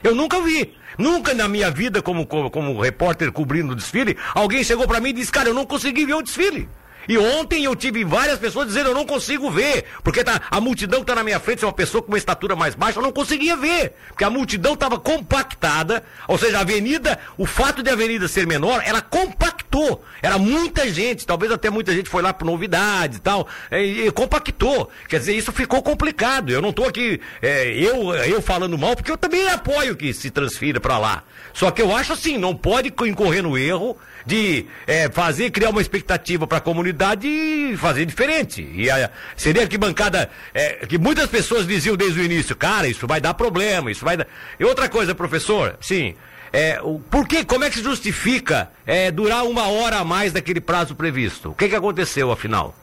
Eu 0.06 0.14
nunca 0.14 0.40
vi. 0.40 0.72
Nunca 1.00 1.34
na 1.34 1.48
minha 1.48 1.72
vida, 1.72 2.00
como, 2.00 2.28
como, 2.28 2.52
como 2.52 2.80
repórter 2.80 3.32
cobrindo 3.32 3.74
o 3.74 3.76
desfile, 3.76 4.16
alguém 4.36 4.64
chegou 4.64 4.88
para 4.88 5.00
mim 5.00 5.10
e 5.10 5.14
disse, 5.14 5.32
cara, 5.32 5.50
eu 5.50 5.54
não 5.54 5.66
consegui 5.66 6.06
ver 6.06 6.14
o 6.14 6.22
desfile. 6.22 6.70
E 7.08 7.18
ontem 7.18 7.64
eu 7.64 7.76
tive 7.76 8.04
várias 8.04 8.40
pessoas 8.40 8.68
dizendo, 8.68 8.90
eu 8.90 8.94
não 8.96 9.06
consigo 9.06 9.50
ver, 9.52 9.86
porque 10.04 10.24
tá, 10.24 10.42
a 10.50 10.60
multidão 10.60 11.02
que 11.02 11.06
tá 11.06 11.16
na 11.16 11.24
minha 11.24 11.40
frente 11.40 11.64
é 11.64 11.68
uma 11.68 11.74
pessoa 11.74 12.02
com 12.02 12.10
uma 12.10 12.18
estatura 12.18 12.56
mais 12.56 12.74
baixa, 12.76 13.00
eu 13.00 13.04
não 13.04 13.12
conseguia 13.12 13.56
ver, 13.56 13.94
porque 14.08 14.24
a 14.24 14.30
multidão 14.30 14.74
estava 14.74 15.00
compactada, 15.00 16.04
ou 16.28 16.38
seja, 16.38 16.58
a 16.58 16.62
avenida, 16.62 17.20
o 17.38 17.46
fato 17.46 17.84
de 17.84 17.90
a 17.90 17.94
avenida 17.94 18.28
ser 18.28 18.48
menor, 18.48 18.82
ela 18.86 19.02
compactou, 19.02 20.04
era 20.22 20.38
muita 20.38 20.92
gente, 20.92 21.26
talvez 21.26 21.52
até 21.52 21.70
muita 21.70 21.94
gente 21.94 22.10
foi 22.10 22.22
lá 22.22 22.34
por 22.34 22.46
novidade 22.46 23.18
e 23.18 23.20
tal, 23.20 23.48
e, 23.72 24.08
e 24.08 24.12
compactou, 24.12 24.90
quer 25.08 25.20
dizer, 25.20 25.36
isso 25.36 25.52
ficou 25.52 25.82
complicado, 25.84 26.50
eu 26.50 26.62
não 26.62 26.70
estou 26.70 26.88
aqui, 26.88 27.20
é, 27.42 27.68
eu, 27.74 28.14
eu 28.16 28.42
falando 28.42 28.78
mal, 28.78 28.96
porque 28.96 29.12
eu 29.12 29.18
também 29.18 29.48
apoio 29.50 29.96
que 29.96 30.14
se 30.14 30.30
transfira 30.30 30.80
para 30.80 30.98
lá, 30.98 31.24
só 31.54 31.70
que 31.70 31.82
eu 31.82 31.96
acho 31.96 32.14
assim, 32.14 32.38
não 32.38 32.56
pode 32.56 32.94
incorrer 33.06 33.44
no 33.44 33.58
erro 33.58 33.98
de 34.26 34.66
é, 34.88 35.08
fazer, 35.10 35.52
criar 35.52 35.70
uma 35.70 35.82
expectativa 35.82 36.48
para 36.48 36.58
a 36.58 36.62
comunidade 36.62 36.95
e 37.28 37.78
fazer 37.78 38.06
diferente. 38.06 38.68
E 38.74 38.90
a, 38.90 39.10
seria 39.36 39.64
arquibancada 39.64 40.30
é, 40.54 40.86
que 40.86 40.98
muitas 40.98 41.30
pessoas 41.30 41.68
diziam 41.68 41.96
desde 41.96 42.20
o 42.20 42.24
início, 42.24 42.56
cara, 42.56 42.88
isso 42.88 43.06
vai 43.06 43.22
dar 43.22 43.34
problema, 43.34 43.92
isso 43.92 44.04
vai 44.04 44.18
dar. 44.18 44.28
E 44.60 44.64
outra 44.64 44.90
coisa, 44.90 45.14
professor, 45.14 45.78
sim. 45.82 46.16
É, 46.52 46.80
o, 46.82 47.00
por 47.00 47.28
que, 47.28 47.44
como 47.44 47.66
é 47.66 47.70
que 47.70 47.78
se 47.78 47.84
justifica 47.84 48.72
é, 48.86 49.12
durar 49.12 49.44
uma 49.44 49.68
hora 49.68 49.98
a 49.98 50.06
mais 50.06 50.32
daquele 50.32 50.62
prazo 50.62 50.96
previsto? 50.96 51.50
O 51.52 51.54
que, 51.56 51.68
que 51.68 51.76
aconteceu, 51.76 52.32
afinal? 52.32 52.74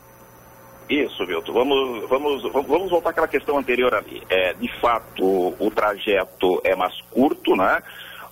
Isso, 0.90 1.26
Milton. 1.26 1.52
Vamos, 1.54 2.08
vamos, 2.08 2.42
vamos 2.52 2.90
voltar 2.90 3.10
àquela 3.10 3.28
questão 3.28 3.56
anterior 3.56 3.94
ali. 3.94 4.22
É, 4.28 4.52
de 4.52 4.68
fato, 4.78 5.54
o 5.58 5.72
trajeto 5.74 6.60
é 6.64 6.76
mais 6.76 7.00
curto, 7.10 7.56
né? 7.56 7.82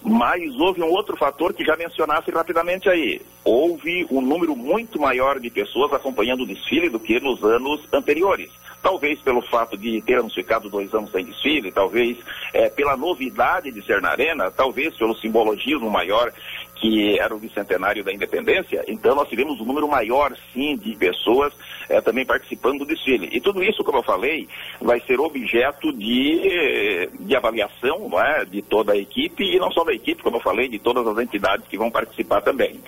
Mas 0.02 0.54
houve 0.56 0.82
um 0.82 0.90
outro 0.90 1.16
fator 1.16 1.52
que 1.52 1.64
já 1.64 1.76
mencionasse 1.76 2.30
rapidamente 2.30 2.88
aí. 2.88 3.20
Houve 3.44 4.06
um 4.10 4.20
número 4.20 4.56
muito 4.56 4.98
maior 4.98 5.38
de 5.38 5.50
pessoas 5.50 5.92
acompanhando 5.92 6.42
o 6.42 6.46
desfile 6.46 6.88
do 6.88 6.98
que 6.98 7.20
nos 7.20 7.42
anos 7.44 7.80
anteriores. 7.92 8.50
Talvez 8.82 9.20
pelo 9.20 9.42
fato 9.42 9.76
de 9.76 10.00
termos 10.00 10.34
ficado 10.34 10.70
dois 10.70 10.92
anos 10.94 11.12
sem 11.12 11.24
desfile, 11.24 11.70
talvez 11.70 12.16
é, 12.54 12.70
pela 12.70 12.96
novidade 12.96 13.70
de 13.70 13.84
ser 13.84 14.00
na 14.00 14.10
arena, 14.10 14.50
talvez 14.50 14.96
pelo 14.96 15.14
simbologismo 15.16 15.90
maior 15.90 16.32
que 16.80 17.18
era 17.18 17.34
o 17.34 17.38
bicentenário 17.38 18.02
da 18.02 18.12
independência, 18.12 18.82
então 18.88 19.14
nós 19.14 19.28
tivemos 19.28 19.60
um 19.60 19.66
número 19.66 19.86
maior, 19.86 20.34
sim, 20.52 20.76
de 20.78 20.96
pessoas 20.96 21.52
é, 21.88 22.00
também 22.00 22.24
participando 22.24 22.80
do 22.80 22.86
desfile. 22.86 23.28
E 23.30 23.40
tudo 23.40 23.62
isso, 23.62 23.84
como 23.84 23.98
eu 23.98 24.02
falei, 24.02 24.48
vai 24.80 24.98
ser 25.00 25.20
objeto 25.20 25.92
de, 25.92 27.08
de 27.20 27.36
avaliação 27.36 28.10
é, 28.18 28.46
de 28.46 28.62
toda 28.62 28.94
a 28.94 28.96
equipe, 28.96 29.44
e 29.44 29.58
não 29.58 29.70
só 29.70 29.84
da 29.84 29.92
equipe, 29.92 30.22
como 30.22 30.38
eu 30.38 30.40
falei, 30.40 30.68
de 30.68 30.78
todas 30.78 31.06
as 31.06 31.18
entidades 31.18 31.68
que 31.68 31.76
vão 31.76 31.90
participar 31.90 32.40
também. 32.40 32.80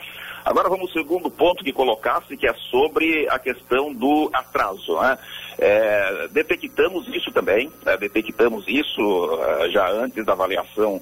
Agora 0.45 0.69
vamos 0.69 0.89
ao 0.89 1.03
segundo 1.03 1.31
ponto 1.31 1.63
que 1.63 1.73
colocasse, 1.73 2.37
que 2.37 2.49
é 2.49 2.55
sobre 2.71 3.29
a 3.29 3.39
questão 3.39 3.93
do 3.93 4.29
atraso. 4.33 4.99
Né? 5.01 5.19
É, 5.59 6.29
detectamos 6.33 7.07
isso 7.09 7.31
também, 7.31 7.71
né? 7.85 7.97
detectamos 7.97 8.65
isso 8.67 9.01
uh, 9.03 9.71
já 9.71 9.89
antes 9.89 10.25
da 10.25 10.33
avaliação 10.33 11.01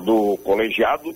do 0.00 0.36
colegiado, 0.38 1.14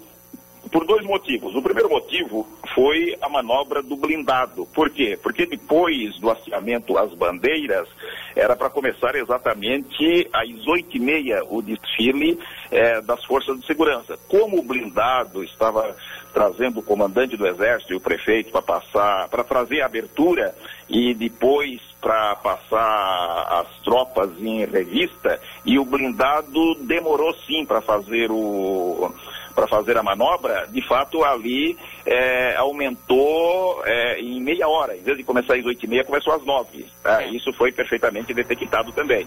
por 0.71 0.87
dois 0.87 1.05
motivos. 1.05 1.55
O 1.55 1.63
primeiro 1.63 1.89
motivo 1.89 2.47
foi 2.75 3.17
a 3.21 3.29
manobra 3.29 3.83
do 3.83 3.97
blindado. 3.97 4.67
Por 4.75 4.91
quê? 4.91 5.19
Porque 5.23 5.47
depois 5.47 6.19
do 6.19 6.31
hasteamento 6.31 6.99
às 6.99 7.13
bandeiras, 7.15 7.89
era 8.35 8.55
para 8.57 8.71
começar 8.71 9.15
exatamente 9.15 10.29
às 10.33 10.67
oito 10.67 10.97
e 10.97 11.01
meia 11.01 11.43
o 11.49 11.63
desfile 11.63 12.39
é, 12.71 13.01
das 13.01 13.25
forças 13.25 13.59
de 13.61 13.67
segurança. 13.67 14.19
Como 14.29 14.59
o 14.59 14.63
blindado 14.63 15.43
estava 15.45 15.97
trazendo 16.33 16.81
o 16.81 16.83
comandante 16.83 17.37
do 17.37 17.47
exército 17.47 17.95
e 17.95 17.97
o 17.97 18.01
prefeito 18.01 18.51
para 18.51 18.61
passar, 18.61 19.29
para 19.29 19.43
trazer 19.43 19.81
a 19.81 19.87
abertura 19.87 20.55
e 20.89 21.15
depois 21.15 21.81
para 22.01 22.37
passar 22.37 23.47
as 23.61 23.83
tropas 23.83 24.31
em 24.39 24.65
revista, 24.67 25.41
e 25.65 25.79
o 25.79 25.85
blindado 25.85 26.75
demorou 26.83 27.35
sim 27.47 27.65
para 27.65 27.81
fazer 27.81 28.31
o 28.31 29.11
para 29.57 29.67
fazer 29.67 29.97
a 29.97 30.03
manobra, 30.03 30.69
de 30.71 30.87
fato 30.87 31.25
ali 31.25 31.77
é, 32.05 32.55
aumentou 32.57 33.83
é, 33.87 34.21
em 34.21 34.39
meia 34.39 34.69
hora. 34.69 34.95
Em 34.95 35.01
vez 35.01 35.17
de 35.17 35.25
começar 35.25 35.55
às 35.55 35.65
oito 35.65 35.83
e 35.83 35.89
meia, 35.89 36.05
começou 36.05 36.35
às 36.35 36.45
nove. 36.45 36.87
Tá? 37.03 37.25
Isso 37.25 37.51
foi 37.55 37.73
perfeitamente 37.73 38.35
detectado 38.35 38.93
também. 38.93 39.27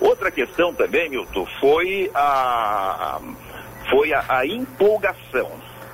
Outra 0.00 0.30
questão 0.30 0.72
também, 0.72 1.10
Milton, 1.10 1.46
foi 1.60 2.10
a, 2.14 3.20
foi 3.90 4.14
a, 4.14 4.24
a 4.26 4.46
empolgação. 4.46 5.50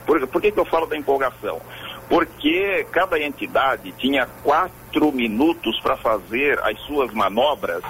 Por, 0.06 0.24
por 0.28 0.40
que, 0.40 0.52
que 0.52 0.60
eu 0.60 0.64
falo 0.64 0.86
da 0.86 0.96
empolgação? 0.96 1.60
Porque 2.08 2.86
cada 2.92 3.18
entidade 3.18 3.92
tinha 3.92 4.26
quatro 4.44 5.10
minutos 5.10 5.80
para 5.80 5.96
fazer 5.96 6.58
as 6.62 6.78
suas 6.82 7.12
manobras 7.12 7.82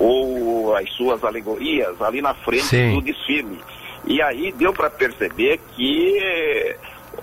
ou 0.00 0.74
as 0.74 0.90
suas 0.92 1.22
alegorias 1.22 2.00
ali 2.00 2.20
na 2.20 2.34
frente 2.34 2.64
Sim. 2.64 2.94
do 2.94 3.02
desfile. 3.02 3.58
E 4.06 4.22
aí 4.22 4.52
deu 4.52 4.72
para 4.72 4.88
perceber 4.88 5.60
que, 5.74 6.76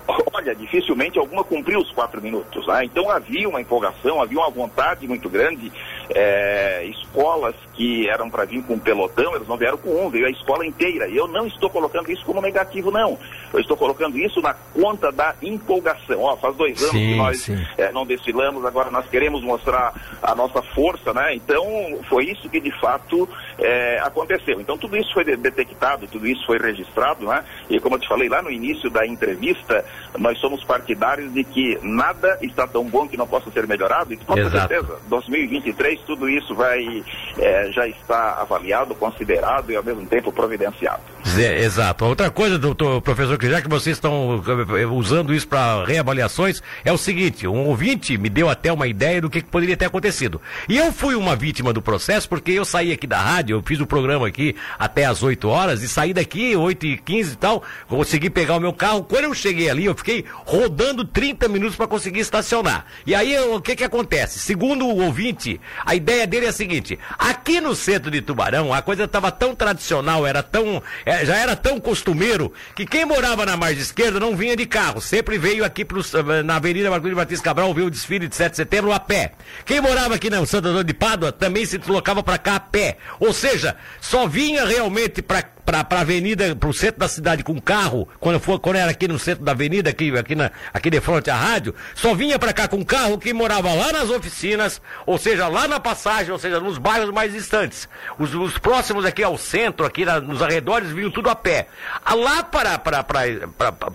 olha, 0.32 0.54
dificilmente 0.54 1.18
alguma 1.18 1.42
cumpriu 1.42 1.80
os 1.80 1.90
quatro 1.92 2.20
minutos. 2.20 2.66
Né? 2.66 2.84
Então 2.84 3.10
havia 3.10 3.48
uma 3.48 3.60
empolgação, 3.60 4.20
havia 4.20 4.38
uma 4.38 4.50
vontade 4.50 5.08
muito 5.08 5.28
grande 5.28 5.72
é, 6.10 6.84
escolas 6.84 7.54
que 7.72 8.08
eram 8.08 8.28
para 8.28 8.44
vir 8.44 8.62
com 8.64 8.74
um 8.74 8.78
pelotão, 8.78 9.34
eles 9.34 9.48
não 9.48 9.56
vieram 9.56 9.78
com 9.78 10.06
um, 10.06 10.10
veio 10.10 10.26
a 10.26 10.30
escola 10.30 10.66
inteira. 10.66 11.08
E 11.08 11.16
eu 11.16 11.26
não 11.26 11.46
estou 11.46 11.70
colocando 11.70 12.10
isso 12.10 12.24
como 12.24 12.42
negativo, 12.42 12.90
não. 12.90 13.18
Eu 13.54 13.60
estou 13.60 13.76
colocando 13.76 14.18
isso 14.18 14.40
na 14.40 14.52
conta 14.52 15.12
da 15.12 15.34
empolgação. 15.40 16.20
Ó, 16.20 16.36
faz 16.36 16.56
dois 16.56 16.80
anos 16.80 16.90
sim, 16.90 17.12
que 17.12 17.16
nós 17.16 17.48
é, 17.78 17.92
não 17.92 18.04
desfilamos, 18.04 18.64
agora 18.64 18.90
nós 18.90 19.06
queremos 19.08 19.42
mostrar 19.42 19.94
a 20.20 20.34
nossa 20.34 20.60
força, 20.74 21.12
né? 21.14 21.34
Então, 21.34 21.64
foi 22.08 22.24
isso 22.24 22.48
que 22.48 22.60
de 22.60 22.72
fato 22.80 23.28
é, 23.58 24.00
aconteceu. 24.00 24.60
Então, 24.60 24.76
tudo 24.76 24.96
isso 24.96 25.12
foi 25.14 25.24
detectado, 25.24 26.08
tudo 26.08 26.26
isso 26.26 26.44
foi 26.44 26.58
registrado, 26.58 27.26
né? 27.26 27.44
E 27.70 27.78
como 27.78 27.94
eu 27.94 28.00
te 28.00 28.08
falei 28.08 28.28
lá 28.28 28.42
no 28.42 28.50
início 28.50 28.90
da 28.90 29.06
entrevista, 29.06 29.84
nós 30.18 30.36
somos 30.38 30.64
partidários 30.64 31.32
de 31.32 31.44
que 31.44 31.78
nada 31.80 32.36
está 32.42 32.66
tão 32.66 32.84
bom 32.84 33.06
que 33.06 33.16
não 33.16 33.26
possa 33.26 33.50
ser 33.52 33.66
melhorado, 33.68 34.12
e 34.12 34.16
com 34.16 34.34
certeza, 34.34 34.98
2023 35.08 36.00
tudo 36.00 36.28
isso 36.28 36.54
vai 36.54 37.04
é, 37.38 37.70
já 37.70 37.86
está 37.86 38.40
avaliado, 38.40 38.94
considerado 38.94 39.70
e 39.70 39.76
ao 39.76 39.84
mesmo 39.84 40.06
tempo 40.06 40.32
providenciado. 40.32 41.13
Exato. 41.24 42.04
Outra 42.04 42.30
coisa, 42.30 42.58
doutor 42.58 43.00
professor, 43.00 43.38
que 43.38 43.48
já 43.48 43.60
que 43.60 43.68
vocês 43.68 43.96
estão 43.96 44.42
eh, 44.78 44.86
usando 44.86 45.34
isso 45.34 45.48
para 45.48 45.84
reavaliações, 45.84 46.62
é 46.84 46.92
o 46.92 46.98
seguinte: 46.98 47.46
um 47.48 47.66
ouvinte 47.66 48.18
me 48.18 48.28
deu 48.28 48.48
até 48.48 48.70
uma 48.70 48.86
ideia 48.86 49.20
do 49.20 49.30
que 49.30 49.42
poderia 49.42 49.76
ter 49.76 49.86
acontecido. 49.86 50.40
E 50.68 50.76
eu 50.76 50.92
fui 50.92 51.14
uma 51.14 51.34
vítima 51.34 51.72
do 51.72 51.80
processo 51.80 52.28
porque 52.28 52.52
eu 52.52 52.64
saí 52.64 52.92
aqui 52.92 53.06
da 53.06 53.20
rádio, 53.20 53.56
eu 53.56 53.62
fiz 53.62 53.80
o 53.80 53.86
programa 53.86 54.28
aqui 54.28 54.54
até 54.78 55.06
às 55.06 55.22
8 55.22 55.48
horas 55.48 55.82
e 55.82 55.88
saí 55.88 56.12
daqui, 56.12 56.54
8 56.54 56.86
e 56.86 56.98
15 56.98 57.32
e 57.32 57.36
tal, 57.36 57.62
consegui 57.88 58.28
pegar 58.28 58.56
o 58.56 58.60
meu 58.60 58.72
carro. 58.72 59.02
Quando 59.02 59.24
eu 59.24 59.34
cheguei 59.34 59.70
ali, 59.70 59.86
eu 59.86 59.94
fiquei 59.94 60.24
rodando 60.44 61.04
30 61.04 61.48
minutos 61.48 61.74
para 61.74 61.86
conseguir 61.86 62.20
estacionar. 62.20 62.84
E 63.06 63.14
aí 63.14 63.36
o 63.38 63.60
que 63.60 63.74
que 63.74 63.84
acontece? 63.84 64.38
Segundo 64.38 64.86
o 64.86 65.02
ouvinte, 65.02 65.60
a 65.84 65.94
ideia 65.94 66.26
dele 66.26 66.46
é 66.46 66.50
a 66.50 66.52
seguinte: 66.52 66.98
aqui 67.18 67.60
no 67.60 67.74
centro 67.74 68.10
de 68.10 68.20
Tubarão, 68.20 68.74
a 68.74 68.82
coisa 68.82 69.04
estava 69.04 69.32
tão 69.32 69.54
tradicional, 69.54 70.26
era 70.26 70.42
tão. 70.42 70.82
É, 71.14 71.24
já 71.24 71.36
era 71.36 71.54
tão 71.54 71.78
costumeiro 71.78 72.52
que 72.74 72.84
quem 72.84 73.04
morava 73.04 73.46
na 73.46 73.56
margem 73.56 73.80
esquerda 73.80 74.18
não 74.18 74.34
vinha 74.34 74.56
de 74.56 74.66
carro, 74.66 75.00
sempre 75.00 75.38
veio 75.38 75.64
aqui 75.64 75.84
pros, 75.84 76.12
na 76.44 76.56
Avenida 76.56 76.90
Marcolino 76.90 77.16
Batista 77.16 77.44
Cabral 77.44 77.72
ver 77.72 77.82
o 77.82 77.90
desfile 77.90 78.26
de 78.26 78.34
7 78.34 78.50
de 78.50 78.56
setembro 78.56 78.92
a 78.92 78.98
pé. 78.98 79.32
Quem 79.64 79.80
morava 79.80 80.16
aqui 80.16 80.28
na 80.28 80.44
Santo 80.44 80.66
Antônio 80.66 80.82
de 80.82 80.94
Pádua 80.94 81.30
também 81.30 81.64
se 81.64 81.78
deslocava 81.78 82.20
para 82.20 82.36
cá 82.36 82.56
a 82.56 82.60
pé. 82.60 82.96
Ou 83.20 83.32
seja, 83.32 83.76
só 84.00 84.26
vinha 84.26 84.64
realmente 84.64 85.22
para 85.22 85.42
para 85.64 85.84
a 85.90 86.00
avenida, 86.00 86.54
para 86.54 86.68
o 86.68 86.74
centro 86.74 87.00
da 87.00 87.08
cidade 87.08 87.42
com 87.42 87.60
carro, 87.60 88.08
quando, 88.20 88.38
for, 88.38 88.58
quando 88.60 88.76
era 88.76 88.90
aqui 88.90 89.08
no 89.08 89.18
centro 89.18 89.44
da 89.44 89.52
avenida, 89.52 89.90
aqui, 89.90 90.16
aqui, 90.16 90.34
na, 90.34 90.50
aqui 90.72 90.90
de 90.90 91.00
frente 91.00 91.30
à 91.30 91.36
rádio, 91.36 91.74
só 91.94 92.14
vinha 92.14 92.38
para 92.38 92.52
cá 92.52 92.68
com 92.68 92.84
carro 92.84 93.18
quem 93.18 93.32
morava 93.32 93.72
lá 93.72 93.92
nas 93.92 94.10
oficinas, 94.10 94.80
ou 95.06 95.16
seja, 95.16 95.48
lá 95.48 95.66
na 95.66 95.80
passagem, 95.80 96.32
ou 96.32 96.38
seja, 96.38 96.60
nos 96.60 96.76
bairros 96.76 97.10
mais 97.10 97.32
distantes. 97.32 97.88
Os, 98.18 98.34
os 98.34 98.58
próximos 98.58 99.04
aqui 99.04 99.22
ao 99.22 99.38
centro, 99.38 99.86
aqui 99.86 100.04
na, 100.04 100.20
nos 100.20 100.42
arredores, 100.42 100.90
vinham 100.90 101.10
tudo 101.10 101.30
a 101.30 101.34
pé. 101.34 101.66
Lá 102.14 102.42
para, 102.42 102.78
para, 102.78 103.02
para, 103.02 103.22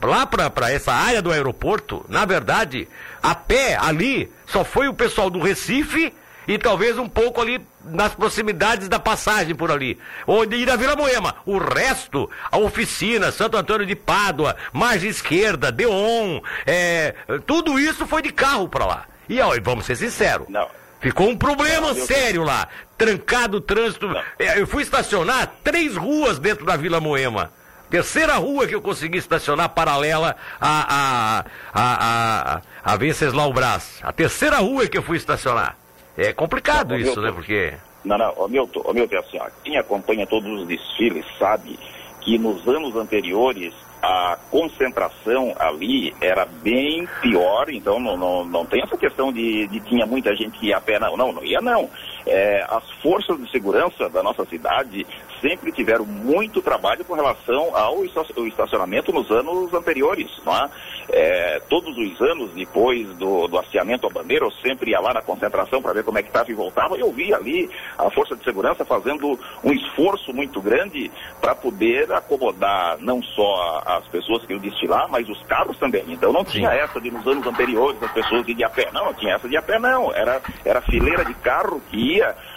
lá 0.04 0.26
para, 0.26 0.50
para 0.50 0.72
essa 0.72 0.92
área 0.92 1.22
do 1.22 1.32
aeroporto, 1.32 2.06
na 2.10 2.26
verdade, 2.26 2.88
a 3.22 3.36
pé 3.36 3.78
ali, 3.80 4.32
só 4.48 4.64
foi 4.64 4.88
o 4.88 4.94
pessoal 4.94 5.30
do 5.30 5.40
Recife 5.40 6.14
e 6.50 6.58
talvez 6.58 6.98
um 6.98 7.08
pouco 7.08 7.40
ali 7.40 7.62
nas 7.86 8.16
proximidades 8.16 8.90
da 8.90 8.98
passagem 8.98 9.54
por 9.54 9.72
ali. 9.72 10.00
Onde 10.26 10.56
ir 10.56 10.66
da 10.66 10.76
Vila 10.76 10.96
Moema. 10.96 11.36
O 11.46 11.60
resto, 11.60 12.28
a 12.52 12.58
oficina, 12.58 13.32
Santo 13.32 13.56
Antônio 13.56 13.86
de 13.86 13.96
Pádua, 13.96 14.56
margem 14.74 15.12
esquerda, 15.12 15.72
Deon, 15.72 16.42
é, 16.66 17.14
tudo 17.46 17.78
isso 17.78 18.08
foi 18.08 18.24
de 18.24 18.32
carro 18.32 18.68
para 18.68 18.84
lá. 18.84 19.06
E 19.30 19.40
ó, 19.40 19.52
vamos 19.62 19.86
ser 19.86 19.96
sinceros. 19.96 20.48
Não. 20.50 20.68
Ficou 21.00 21.30
um 21.30 21.38
problema 21.38 21.94
não, 21.94 22.06
sério 22.08 22.44
lá. 22.44 22.68
Trancado 22.98 23.58
o 23.58 23.62
trânsito. 23.62 24.08
Não. 24.08 24.20
É, 24.40 24.60
eu 24.60 24.66
fui 24.66 24.82
estacionar 24.82 25.54
três 25.64 25.96
ruas 25.96 26.40
dentro 26.40 26.66
da 26.66 26.76
Vila 26.76 27.00
Moema. 27.00 27.52
Terceira 27.92 28.38
rua 28.38 28.66
que 28.66 28.74
eu 28.74 28.82
consegui 28.82 29.20
estacionar 29.20 29.70
paralela 29.70 30.36
a, 30.60 30.96
a, 30.96 31.46
a, 31.74 32.56
a, 32.56 32.62
a 32.84 32.96
Venceslau 32.96 33.54
Brás. 33.54 34.00
A 34.02 34.12
terceira 34.12 34.58
rua 34.58 34.88
que 34.88 34.98
eu 34.98 35.04
fui 35.04 35.18
estacionar. 35.18 35.78
É 36.20 36.34
complicado 36.34 36.90
não, 36.90 36.98
isso, 36.98 37.08
Milton, 37.08 37.22
né? 37.22 37.32
Porque. 37.32 37.74
Não, 38.04 38.18
não, 38.18 38.34
ô 38.38 38.48
Milton, 38.48 38.82
ô 38.86 38.94
Milton, 38.94 39.16
é 39.16 39.20
assim, 39.20 39.40
ó, 39.40 39.48
quem 39.64 39.78
acompanha 39.78 40.28
todos 40.28 40.62
os 40.62 40.68
desfiles 40.68 41.26
sabe 41.38 41.80
que 42.22 42.38
nos 42.38 42.68
anos 42.68 42.96
anteriores 42.96 43.74
a 44.02 44.38
concentração 44.50 45.54
ali 45.60 46.14
era 46.22 46.46
bem 46.46 47.08
pior, 47.22 47.70
então 47.70 48.00
não, 48.00 48.16
não, 48.16 48.46
não 48.46 48.66
tem 48.66 48.82
essa 48.82 48.98
questão 48.98 49.32
de, 49.32 49.68
de 49.68 49.80
tinha 49.82 50.06
muita 50.06 50.34
gente 50.36 50.58
que 50.58 50.68
ia 50.68 50.78
a 50.78 50.82
pé, 50.82 51.00
não, 51.00 51.18
não, 51.18 51.34
não 51.34 51.44
ia 51.44 51.60
não. 51.60 51.90
É, 52.26 52.66
as 52.70 52.90
forças 53.02 53.38
de 53.38 53.50
segurança 53.52 54.10
da 54.10 54.22
nossa 54.22 54.46
cidade 54.46 55.06
sempre 55.42 55.72
tiveram 55.72 56.06
muito 56.06 56.62
trabalho 56.62 57.04
com 57.06 57.14
relação 57.14 57.76
ao 57.76 58.04
estacionamento 58.06 59.12
nos 59.12 59.30
anos 59.32 59.74
anteriores. 59.74 60.30
É? 60.48 60.70
É, 61.12 61.62
todos 61.70 61.98
os 61.98 62.22
anos, 62.22 62.52
depois 62.52 63.08
do, 63.16 63.48
do 63.48 63.58
hasteamento 63.58 64.08
à 64.08 64.10
bandeira, 64.10 64.46
eu 64.46 64.52
sempre 64.52 64.92
ia 64.92 65.00
lá 65.00 65.14
na 65.14 65.22
concentração 65.22 65.82
para 65.82 65.94
ver 65.94 66.04
como 66.04 66.18
é 66.18 66.24
que 66.24 66.30
estava 66.30 66.52
e 66.52 66.54
voltava, 66.54 66.98
e 66.98 67.02
eu 67.02 67.12
via 67.12 67.36
ali 67.36 67.70
a 67.98 68.10
Força 68.10 68.36
de 68.36 68.44
Segurança 68.44 68.84
fazendo 68.86 69.40
um 69.64 69.72
esforço 69.72 70.34
muito 70.34 70.62
grande 70.62 71.12
para 71.42 71.56
poder 71.56 72.12
acomodar 72.12 72.98
não 73.00 73.22
só 73.22 73.82
as 73.86 74.08
pessoas 74.08 74.46
que 74.46 74.54
iam 74.54 74.60
destilar, 74.60 75.08
mas 75.10 75.28
os 75.30 75.42
carros 75.44 75.78
também. 75.78 76.04
Então 76.08 76.32
não 76.34 76.44
tinha 76.44 76.70
essa 76.70 77.00
de 77.00 77.12
nos 77.12 77.26
anos 77.26 77.46
anteriores 77.46 78.02
as 78.02 78.12
pessoas 78.12 78.46
de 78.46 78.64
a 78.64 78.70
pé. 78.70 78.90
Não, 78.94 79.06
não 79.06 79.14
tinha 79.14 79.36
essa 79.36 79.48
de 79.48 79.58
a 79.58 79.62
pé 79.62 79.80
não. 79.80 80.14
Era, 80.14 80.42
era 80.66 80.82
fileira 80.82 81.24
de 81.24 81.34
carro 81.36 81.82
que 81.90 82.09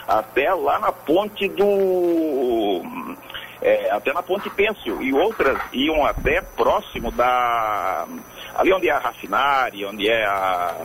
até 0.06 0.52
lá 0.54 0.78
na 0.78 0.92
ponte 0.92 1.48
do. 1.48 2.82
É, 3.60 3.90
até 3.90 4.12
na 4.12 4.22
ponte 4.22 4.50
Pêncil. 4.50 5.00
E 5.02 5.12
outras 5.12 5.58
iam 5.72 6.04
até 6.04 6.40
próximo 6.40 7.10
da. 7.12 8.06
ali 8.56 8.72
onde 8.72 8.88
é 8.88 8.92
a 8.92 8.98
rafinária, 8.98 9.88
onde 9.88 10.08
é 10.08 10.24
a 10.24 10.76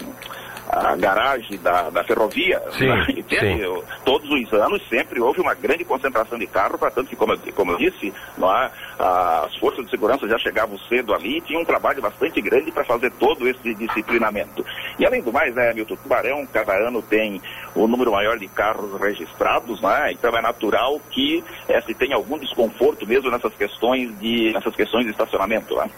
a 0.80 0.96
garagem 0.96 1.58
da, 1.60 1.90
da 1.90 2.04
ferrovia. 2.04 2.62
Sim, 2.72 2.88
né? 2.88 3.06
sim. 3.30 3.84
Todos 4.04 4.30
os 4.30 4.54
anos 4.54 4.82
sempre 4.90 5.20
houve 5.20 5.42
uma 5.42 5.54
grande 5.54 5.84
concentração 5.84 6.38
de 6.38 6.48
carros, 6.48 6.80
para 6.80 6.92
tanto 6.92 7.10
que, 7.10 7.16
como 7.16 7.34
eu, 7.34 7.40
como 7.54 7.72
eu 7.72 7.78
disse, 7.78 8.10
é? 8.10 8.72
as 9.00 9.56
forças 9.58 9.86
de 9.86 9.92
segurança 9.92 10.28
já 10.28 10.38
chegavam 10.38 10.78
cedo 10.90 11.14
ali 11.14 11.38
e 11.38 11.42
tinham 11.42 11.62
um 11.62 11.66
trabalho 11.66 12.02
bastante 12.02 12.42
grande 12.42 12.72
para 12.72 12.84
fazer 12.84 13.12
todo 13.12 13.48
esse 13.48 13.74
disciplinamento. 13.76 14.66
E 14.98 15.06
além 15.06 15.22
do 15.22 15.32
mais, 15.32 15.54
né, 15.54 15.74
Milton 15.74 15.96
Tubarão, 15.96 16.46
cada 16.48 16.74
ano 16.74 17.02
tem 17.02 17.42
o 17.76 17.84
um 17.84 17.88
número 17.88 18.12
maior 18.12 18.38
de 18.38 18.48
carros 18.48 19.00
registrados, 19.00 19.82
né? 19.82 20.12
então 20.12 20.36
é 20.36 20.42
natural 20.42 21.00
que 21.12 21.44
é, 21.68 21.80
se 21.82 21.94
tenha 21.94 22.16
algum 22.16 22.38
desconforto 22.38 23.06
mesmo 23.06 23.30
nessas 23.30 23.54
questões 23.54 24.18
de, 24.20 24.52
nessas 24.54 24.76
questões 24.76 25.06
de 25.06 25.12
estacionamento. 25.12 25.76
Né? 25.76 25.90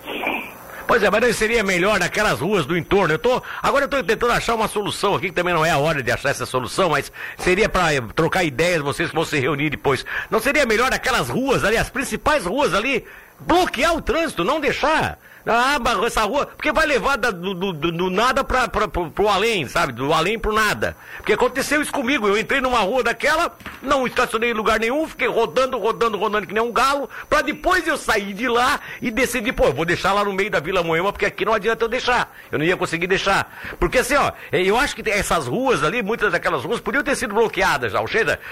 Pois 0.89 1.03
é, 1.03 1.09
mas 1.11 1.35
seria 1.35 1.63
melhor 1.63 1.99
naquelas 1.99 2.39
ruas 2.39 2.65
do 2.65 2.75
entorno. 2.75 3.13
Eu 3.13 3.19
tô, 3.19 3.43
agora 3.61 3.83
eu 3.83 3.85
estou 3.85 4.03
tentando 4.03 4.33
achar 4.33 4.55
uma 4.55 4.67
solução 4.67 5.13
aqui, 5.13 5.27
que 5.27 5.35
também 5.35 5.53
não 5.53 5.63
é 5.63 5.69
a 5.69 5.77
hora 5.77 6.01
de 6.01 6.11
achar 6.11 6.29
essa 6.29 6.47
solução, 6.47 6.89
mas 6.89 7.11
seria 7.37 7.69
para 7.69 7.93
eh, 7.93 8.01
trocar 8.15 8.43
ideias, 8.43 8.81
vocês 8.81 9.11
vão 9.11 9.23
se 9.23 9.37
reunir 9.37 9.69
depois. 9.69 10.03
Não 10.31 10.39
seria 10.39 10.65
melhor 10.65 10.91
aquelas 10.91 11.29
ruas 11.29 11.63
ali, 11.63 11.77
as 11.77 11.91
principais 11.91 12.43
ruas 12.43 12.73
ali, 12.73 13.05
bloquear 13.39 13.95
o 13.95 14.01
trânsito, 14.01 14.43
não 14.43 14.59
deixar 14.59 15.19
ah, 15.45 15.79
essa 16.05 16.23
rua. 16.23 16.45
Porque 16.45 16.71
vai 16.71 16.85
levar 16.85 17.17
da, 17.17 17.31
do, 17.31 17.53
do, 17.53 17.73
do, 17.73 18.09
nada 18.09 18.43
pra, 18.43 18.67
pra, 18.67 18.87
pro, 18.87 19.09
pro 19.09 19.27
além, 19.27 19.67
sabe? 19.67 19.93
Do 19.93 20.13
além 20.13 20.37
pro 20.37 20.53
nada. 20.53 20.95
Porque 21.17 21.33
aconteceu 21.33 21.81
isso 21.81 21.91
comigo. 21.91 22.27
Eu 22.27 22.37
entrei 22.37 22.61
numa 22.61 22.79
rua 22.79 23.03
daquela, 23.03 23.55
não 23.81 24.05
estacionei 24.05 24.51
em 24.51 24.53
lugar 24.53 24.79
nenhum, 24.79 25.07
fiquei 25.07 25.27
rodando, 25.27 25.77
rodando, 25.77 26.17
rodando 26.17 26.45
que 26.45 26.53
nem 26.53 26.61
um 26.61 26.71
galo, 26.71 27.09
pra 27.29 27.41
depois 27.41 27.87
eu 27.87 27.97
sair 27.97 28.33
de 28.33 28.47
lá 28.47 28.79
e 29.01 29.09
decidir, 29.09 29.53
pô, 29.53 29.71
vou 29.71 29.85
deixar 29.85 30.13
lá 30.13 30.23
no 30.23 30.33
meio 30.33 30.51
da 30.51 30.59
Vila 30.59 30.83
Moema, 30.83 31.11
porque 31.11 31.25
aqui 31.25 31.45
não 31.45 31.53
adianta 31.53 31.83
eu 31.83 31.89
deixar. 31.89 32.35
Eu 32.51 32.59
não 32.59 32.65
ia 32.65 32.77
conseguir 32.77 33.07
deixar. 33.07 33.57
Porque 33.79 33.99
assim, 33.99 34.15
ó, 34.15 34.31
eu 34.51 34.77
acho 34.77 34.95
que 34.95 35.09
essas 35.09 35.47
ruas 35.47 35.83
ali, 35.83 36.03
muitas 36.03 36.31
daquelas 36.31 36.63
ruas, 36.63 36.79
podiam 36.79 37.03
ter 37.03 37.15
sido 37.15 37.33
bloqueadas 37.33 37.91
já. 37.91 38.01
Ou 38.01 38.07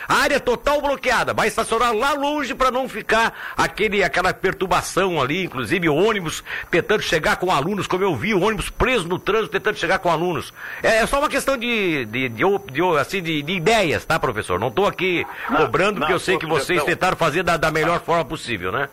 a 0.08 0.14
área 0.16 0.40
total 0.40 0.82
bloqueada. 0.82 1.34
Vai 1.34 1.48
estacionar 1.48 1.94
lá 1.94 2.14
longe 2.14 2.54
para 2.54 2.72
não 2.72 2.88
ficar 2.88 3.54
aquele, 3.58 4.04
aquela 4.04 4.34
perturbação 4.34 5.22
ali, 5.22 5.44
inclusive 5.44 5.90
ônibus 5.90 6.44
tentando 6.82 7.02
chegar 7.02 7.38
com 7.38 7.52
alunos, 7.52 7.88
como 7.88 8.04
eu 8.04 8.16
vi, 8.16 8.34
o 8.34 8.42
ônibus 8.42 8.70
preso 8.70 9.08
no 9.08 9.18
trânsito 9.18 9.50
tentando 9.50 9.78
chegar 9.78 10.00
com 10.00 10.10
alunos. 10.10 10.54
É, 10.84 10.98
é 10.98 11.06
só 11.08 11.20
uma 11.20 11.30
questão 11.30 11.58
de, 11.58 12.06
de, 12.06 12.30
de, 12.30 12.44
de 12.72 12.82
assim, 13.00 13.22
de, 13.22 13.42
de, 13.42 13.54
ideias, 13.54 14.06
tá, 14.06 14.20
professor? 14.20 14.60
Não 14.60 14.68
estou 14.68 14.86
aqui 14.86 15.26
não, 15.50 15.58
cobrando, 15.58 16.00
porque 16.00 16.14
eu 16.14 16.20
sei 16.20 16.38
que 16.38 16.46
vocês 16.46 16.84
tentaram 16.84 17.18
fazer 17.18 17.42
da, 17.42 17.58
da 17.58 17.72
melhor 17.72 18.00
forma 18.02 18.24
possível, 18.24 18.72
né? 18.72 18.90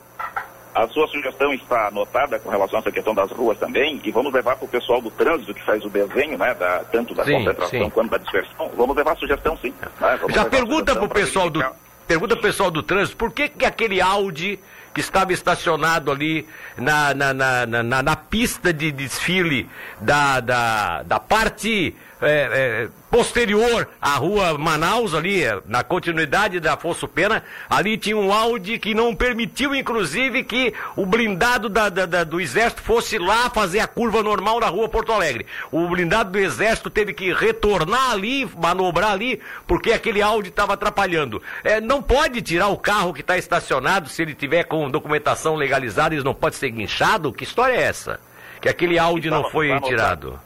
A 0.74 0.88
sua 0.88 1.06
sugestão 1.06 1.52
está 1.52 1.88
anotada 1.88 2.38
com 2.38 2.50
relação 2.50 2.78
a 2.78 2.80
essa 2.80 2.90
questão 2.90 3.14
das 3.14 3.30
ruas 3.30 3.56
também, 3.58 4.00
e 4.02 4.10
vamos 4.10 4.32
levar 4.32 4.56
para 4.56 4.64
o 4.64 4.68
pessoal 4.68 5.00
do 5.00 5.10
trânsito 5.10 5.54
que 5.54 5.62
faz 5.62 5.84
o 5.84 5.88
desenho, 5.88 6.36
né, 6.36 6.52
da, 6.54 6.80
tanto 6.90 7.14
da 7.14 7.24
sim, 7.24 7.32
concentração 7.32 7.84
sim. 7.84 7.90
quanto 7.90 8.10
da 8.10 8.18
dispersão. 8.18 8.70
Vamos 8.76 8.96
levar 8.96 9.12
a 9.12 9.16
sugestão, 9.16 9.56
sim. 9.58 9.72
Né? 9.80 10.18
Já 10.30 10.44
pergunta 10.46 10.94
para 10.94 11.04
o 11.04 11.08
pessoal 11.08 11.48
do 11.50 11.64
pergunta 12.06 12.36
pessoal 12.36 12.70
do 12.70 12.82
trânsito, 12.82 13.16
por 13.16 13.32
que, 13.32 13.48
que 13.48 13.64
aquele 13.64 14.00
Audi 14.00 14.58
que 14.94 15.00
estava 15.00 15.32
estacionado 15.32 16.12
ali 16.12 16.46
na, 16.78 17.12
na, 17.12 17.34
na, 17.34 17.66
na, 17.66 18.02
na 18.02 18.16
pista 18.16 18.72
de 18.72 18.92
desfile 18.92 19.68
da, 20.00 20.38
da, 20.38 21.02
da 21.02 21.18
parte 21.18 21.94
é, 22.24 22.48
é, 22.52 22.88
posterior 23.10 23.88
à 24.00 24.14
rua 24.14 24.58
Manaus, 24.58 25.14
ali, 25.14 25.42
na 25.66 25.84
continuidade 25.84 26.58
da 26.58 26.74
Afonso 26.74 27.06
Pena, 27.06 27.44
ali 27.68 27.96
tinha 27.96 28.16
um 28.16 28.32
Audi 28.32 28.78
que 28.78 28.94
não 28.94 29.14
permitiu, 29.14 29.74
inclusive, 29.74 30.42
que 30.42 30.74
o 30.96 31.06
blindado 31.06 31.68
da, 31.68 31.88
da, 31.88 32.06
da, 32.06 32.24
do 32.24 32.40
Exército 32.40 32.82
fosse 32.82 33.18
lá 33.18 33.50
fazer 33.50 33.80
a 33.80 33.86
curva 33.86 34.22
normal 34.22 34.58
na 34.58 34.66
rua 34.66 34.88
Porto 34.88 35.12
Alegre. 35.12 35.46
O 35.70 35.86
blindado 35.88 36.30
do 36.30 36.38
Exército 36.38 36.90
teve 36.90 37.12
que 37.12 37.32
retornar 37.32 38.10
ali, 38.10 38.48
manobrar 38.56 39.12
ali, 39.12 39.40
porque 39.66 39.92
aquele 39.92 40.22
Audi 40.22 40.48
estava 40.48 40.74
atrapalhando. 40.74 41.42
É, 41.62 41.80
não 41.80 42.02
pode 42.02 42.42
tirar 42.42 42.68
o 42.68 42.78
carro 42.78 43.12
que 43.12 43.20
está 43.20 43.36
estacionado 43.36 44.08
se 44.08 44.22
ele 44.22 44.34
tiver 44.34 44.64
com 44.64 44.90
documentação 44.90 45.54
legalizada, 45.54 46.14
ele 46.14 46.24
não 46.24 46.34
pode 46.34 46.56
ser 46.56 46.70
guinchado? 46.70 47.32
Que 47.32 47.44
história 47.44 47.74
é 47.74 47.82
essa? 47.82 48.20
Que 48.60 48.68
aquele 48.68 48.98
Audi 48.98 49.30
não 49.30 49.50
foi 49.50 49.78
tirado. 49.80 50.40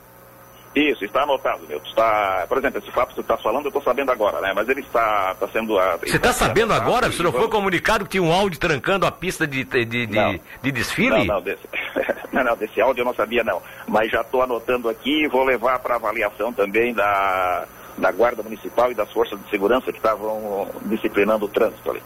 Isso, 0.79 1.05
está 1.05 1.25
anotado, 1.25 1.67
meu. 1.69 1.79
Está, 1.79 2.47
por 2.49 2.59
exemplo, 2.59 2.79
esse 2.79 2.91
fato 2.93 3.09
que 3.09 3.15
você 3.17 3.21
está 3.23 3.37
falando, 3.37 3.65
eu 3.65 3.69
estou 3.69 3.83
sabendo 3.83 4.13
agora, 4.13 4.41
né? 4.41 4.53
Mas 4.55 4.69
ele 4.69 4.81
está, 4.81 5.33
está 5.33 5.49
sendo. 5.49 5.75
Você 5.75 6.17
está 6.17 6.33
sabendo 6.33 6.73
agora? 6.73 7.11
Você 7.11 7.21
não 7.21 7.33
foi 7.33 7.49
comunicado 7.49 8.05
que 8.05 8.13
tinha 8.13 8.23
um 8.23 8.33
áudio 8.33 8.61
trancando 8.61 9.05
a 9.05 9.11
pista 9.11 9.45
de, 9.45 9.65
de, 9.65 9.85
de, 9.85 10.07
de, 10.07 10.41
de 10.63 10.73
desfile? 10.73 11.27
Não, 11.27 11.35
não, 11.35 11.43
desse, 11.43 11.67
não, 12.33 12.45
não, 12.45 12.57
desse 12.57 12.81
áudio 12.81 13.01
eu 13.01 13.07
não 13.07 13.15
sabia, 13.15 13.43
não. 13.43 13.61
Mas 13.89 14.09
já 14.13 14.21
estou 14.21 14.41
anotando 14.41 14.89
aqui 14.89 15.25
e 15.25 15.29
vou 15.29 15.43
levar 15.43 15.81
para 15.81 15.97
avaliação 15.97 16.53
também 16.53 16.95
da, 16.95 17.65
da 17.97 18.13
Guarda 18.13 18.45
Municipal 18.45 18.93
e 18.93 18.95
das 18.95 19.11
Forças 19.11 19.37
de 19.43 19.51
Segurança 19.51 19.91
que 19.91 19.99
estavam 19.99 20.69
disciplinando 20.83 21.47
o 21.47 21.49
trânsito 21.49 21.91
ali. 21.91 22.03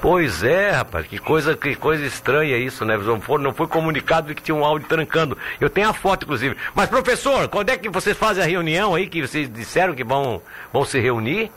Pois 0.00 0.44
é, 0.44 0.70
rapaz, 0.70 1.06
que 1.06 1.18
coisa, 1.18 1.56
que 1.56 1.74
coisa 1.74 2.04
estranha 2.04 2.56
isso, 2.56 2.84
né? 2.84 2.96
Não 2.96 3.20
foi, 3.20 3.40
não 3.40 3.52
foi 3.52 3.66
comunicado 3.66 4.34
que 4.34 4.42
tinha 4.42 4.54
um 4.54 4.64
áudio 4.64 4.88
trancando. 4.88 5.36
Eu 5.60 5.68
tenho 5.68 5.88
a 5.88 5.92
foto, 5.92 6.24
inclusive. 6.24 6.56
Mas, 6.74 6.88
professor, 6.88 7.48
quando 7.48 7.70
é 7.70 7.76
que 7.76 7.88
vocês 7.88 8.16
fazem 8.16 8.42
a 8.42 8.46
reunião 8.46 8.94
aí, 8.94 9.08
que 9.08 9.20
vocês 9.20 9.52
disseram 9.52 9.94
que 9.94 10.04
vão, 10.04 10.40
vão 10.72 10.84
se 10.84 11.00
reunir? 11.00 11.50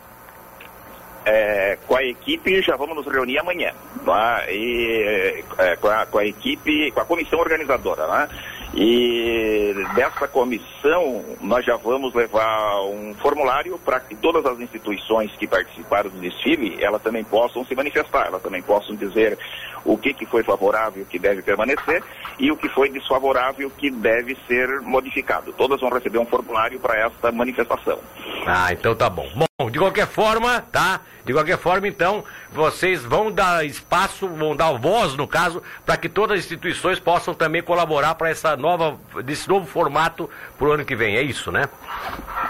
É, 1.24 1.78
com 1.86 1.96
a 1.96 2.04
equipe 2.04 2.64
já 2.64 2.76
vamos 2.76 2.96
nos 2.96 3.06
reunir 3.06 3.38
amanhã, 3.38 3.74
tá? 4.04 4.44
e, 4.50 5.44
é, 5.60 5.76
com, 5.76 5.88
a, 5.88 6.06
com, 6.08 6.18
a, 6.18 6.26
equipe, 6.26 6.92
com 6.92 7.00
a 7.00 7.06
comissão 7.06 7.40
organizadora. 7.40 8.08
Né? 8.08 8.30
E 8.74 9.74
dessa 9.96 10.28
comissão, 10.28 11.26
nós 11.42 11.66
já 11.66 11.76
vamos 11.76 12.14
levar 12.14 12.82
um 12.84 13.14
formulário 13.16 13.78
para 13.80 14.00
que 14.00 14.16
todas 14.16 14.46
as 14.46 14.60
instituições 14.60 15.32
que 15.34 15.46
participaram 15.46 16.10
do 16.10 16.20
desfile, 16.20 16.82
elas 16.82 17.02
também 17.02 17.24
possam 17.24 17.66
se 17.66 17.76
manifestar, 17.76 18.28
elas 18.28 18.42
também 18.42 18.62
possam 18.62 18.96
dizer 18.96 19.38
o 19.84 19.98
que, 19.98 20.14
que 20.14 20.26
foi 20.26 20.44
favorável 20.44 21.06
que 21.06 21.20
deve 21.20 21.42
permanecer 21.42 22.02
e 22.40 22.50
o 22.50 22.56
que 22.56 22.70
foi 22.70 22.90
desfavorável 22.90 23.70
que 23.72 23.90
deve 23.92 24.38
ser 24.48 24.80
modificado. 24.82 25.52
Todas 25.54 25.82
vão 25.82 25.90
receber 25.90 26.20
um 26.20 26.26
formulário 26.26 26.80
para 26.80 26.98
essa 26.98 27.32
manifestação. 27.32 28.00
Ah, 28.48 28.72
então 28.72 28.96
tá 28.96 29.10
bom. 29.10 29.28
Bom, 29.36 29.46
de 29.72 29.80
qualquer 29.80 30.08
forma, 30.08 30.62
tá? 30.72 31.02
De 31.24 31.34
qualquer 31.34 31.58
forma, 31.58 31.88
então, 31.88 32.24
vocês 32.52 33.04
vão 33.04 33.32
dar 33.32 33.66
espaço, 33.66 34.28
vão 34.28 34.56
dar 34.56 34.72
voz, 34.72 35.16
no 35.16 35.28
caso, 35.28 35.62
para 35.86 35.96
que 35.96 36.10
todas 36.10 36.40
as 36.40 36.46
instituições 36.46 37.00
possam 37.00 37.34
também 37.34 37.62
colaborar 37.62 38.16
para 38.16 38.30
essa 38.30 38.58
nova, 38.58 38.98
desse 39.24 39.48
novo 39.48 39.68
formato 39.68 40.30
para 40.58 40.68
o 40.68 40.72
ano 40.72 40.84
que 40.84 40.96
vem. 40.96 41.16
É 41.16 41.22
isso, 41.22 41.52
né? 41.52 41.70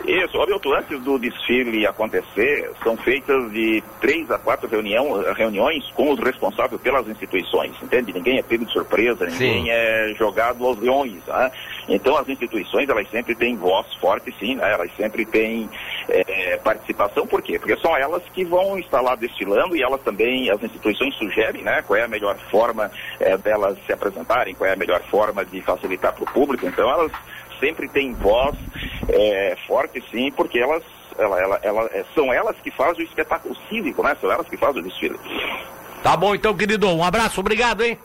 Isso. 0.05 0.37
Roberto, 0.37 0.73
antes 0.73 0.99
do 1.01 1.19
desfile 1.19 1.85
acontecer, 1.85 2.71
são 2.83 2.97
feitas 2.97 3.51
de 3.51 3.83
três 3.99 4.29
a 4.31 4.37
quatro 4.37 4.67
reunião, 4.67 5.21
reuniões 5.33 5.85
com 5.91 6.11
os 6.11 6.19
responsáveis 6.19 6.81
pelas 6.81 7.07
instituições, 7.07 7.71
entende? 7.81 8.13
Ninguém 8.13 8.39
é 8.39 8.43
pego 8.43 8.65
de 8.65 8.71
surpresa, 8.71 9.25
ninguém 9.25 9.63
sim. 9.63 9.69
é 9.69 10.13
jogado 10.17 10.65
aos 10.65 10.79
leões, 10.79 11.23
né? 11.27 11.51
Então, 11.87 12.17
as 12.17 12.27
instituições, 12.29 12.87
elas 12.89 13.09
sempre 13.09 13.35
têm 13.35 13.55
voz 13.55 13.93
forte, 13.95 14.33
sim, 14.39 14.55
né? 14.55 14.71
Elas 14.73 14.91
sempre 14.95 15.25
têm 15.25 15.69
é, 16.09 16.57
participação, 16.57 17.27
por 17.27 17.41
quê? 17.41 17.59
Porque 17.59 17.77
são 17.77 17.95
elas 17.95 18.23
que 18.33 18.43
vão 18.43 18.77
estar 18.79 19.01
lá 19.01 19.15
destilando 19.15 19.75
e 19.75 19.83
elas 19.83 20.01
também, 20.01 20.49
as 20.49 20.61
instituições 20.63 21.15
sugerem, 21.15 21.63
né, 21.63 21.81
qual 21.81 21.97
é 21.97 22.03
a 22.03 22.07
melhor 22.07 22.37
forma 22.49 22.91
é, 23.19 23.37
delas 23.37 23.77
se 23.85 23.93
apresentarem, 23.93 24.55
qual 24.55 24.69
é 24.69 24.73
a 24.73 24.77
melhor 24.77 25.01
forma 25.03 25.45
de 25.45 25.61
facilitar 25.61 26.13
para 26.13 26.23
o 26.23 26.31
público. 26.31 26.65
Então, 26.65 26.89
elas 26.89 27.11
sempre 27.59 27.87
têm 27.87 28.13
voz 28.13 28.55
é, 29.11 29.57
forte, 29.67 30.03
sim, 30.11 30.31
porque 30.31 30.59
elas 30.59 30.83
ela, 31.17 31.39
ela, 31.39 31.59
ela, 31.61 31.89
é, 31.93 32.05
são 32.15 32.31
elas 32.33 32.55
que 32.63 32.71
fazem 32.71 33.03
o 33.03 33.07
espetáculo 33.07 33.55
cívico, 33.69 34.03
né? 34.03 34.15
São 34.19 34.31
elas 34.31 34.47
que 34.47 34.57
fazem 34.57 34.81
o 34.81 34.83
desfile. 34.85 35.19
Tá 36.01 36.15
bom 36.17 36.33
então, 36.33 36.55
querido. 36.55 36.87
Um 36.87 37.03
abraço, 37.03 37.39
obrigado, 37.39 37.83
hein? 37.83 37.97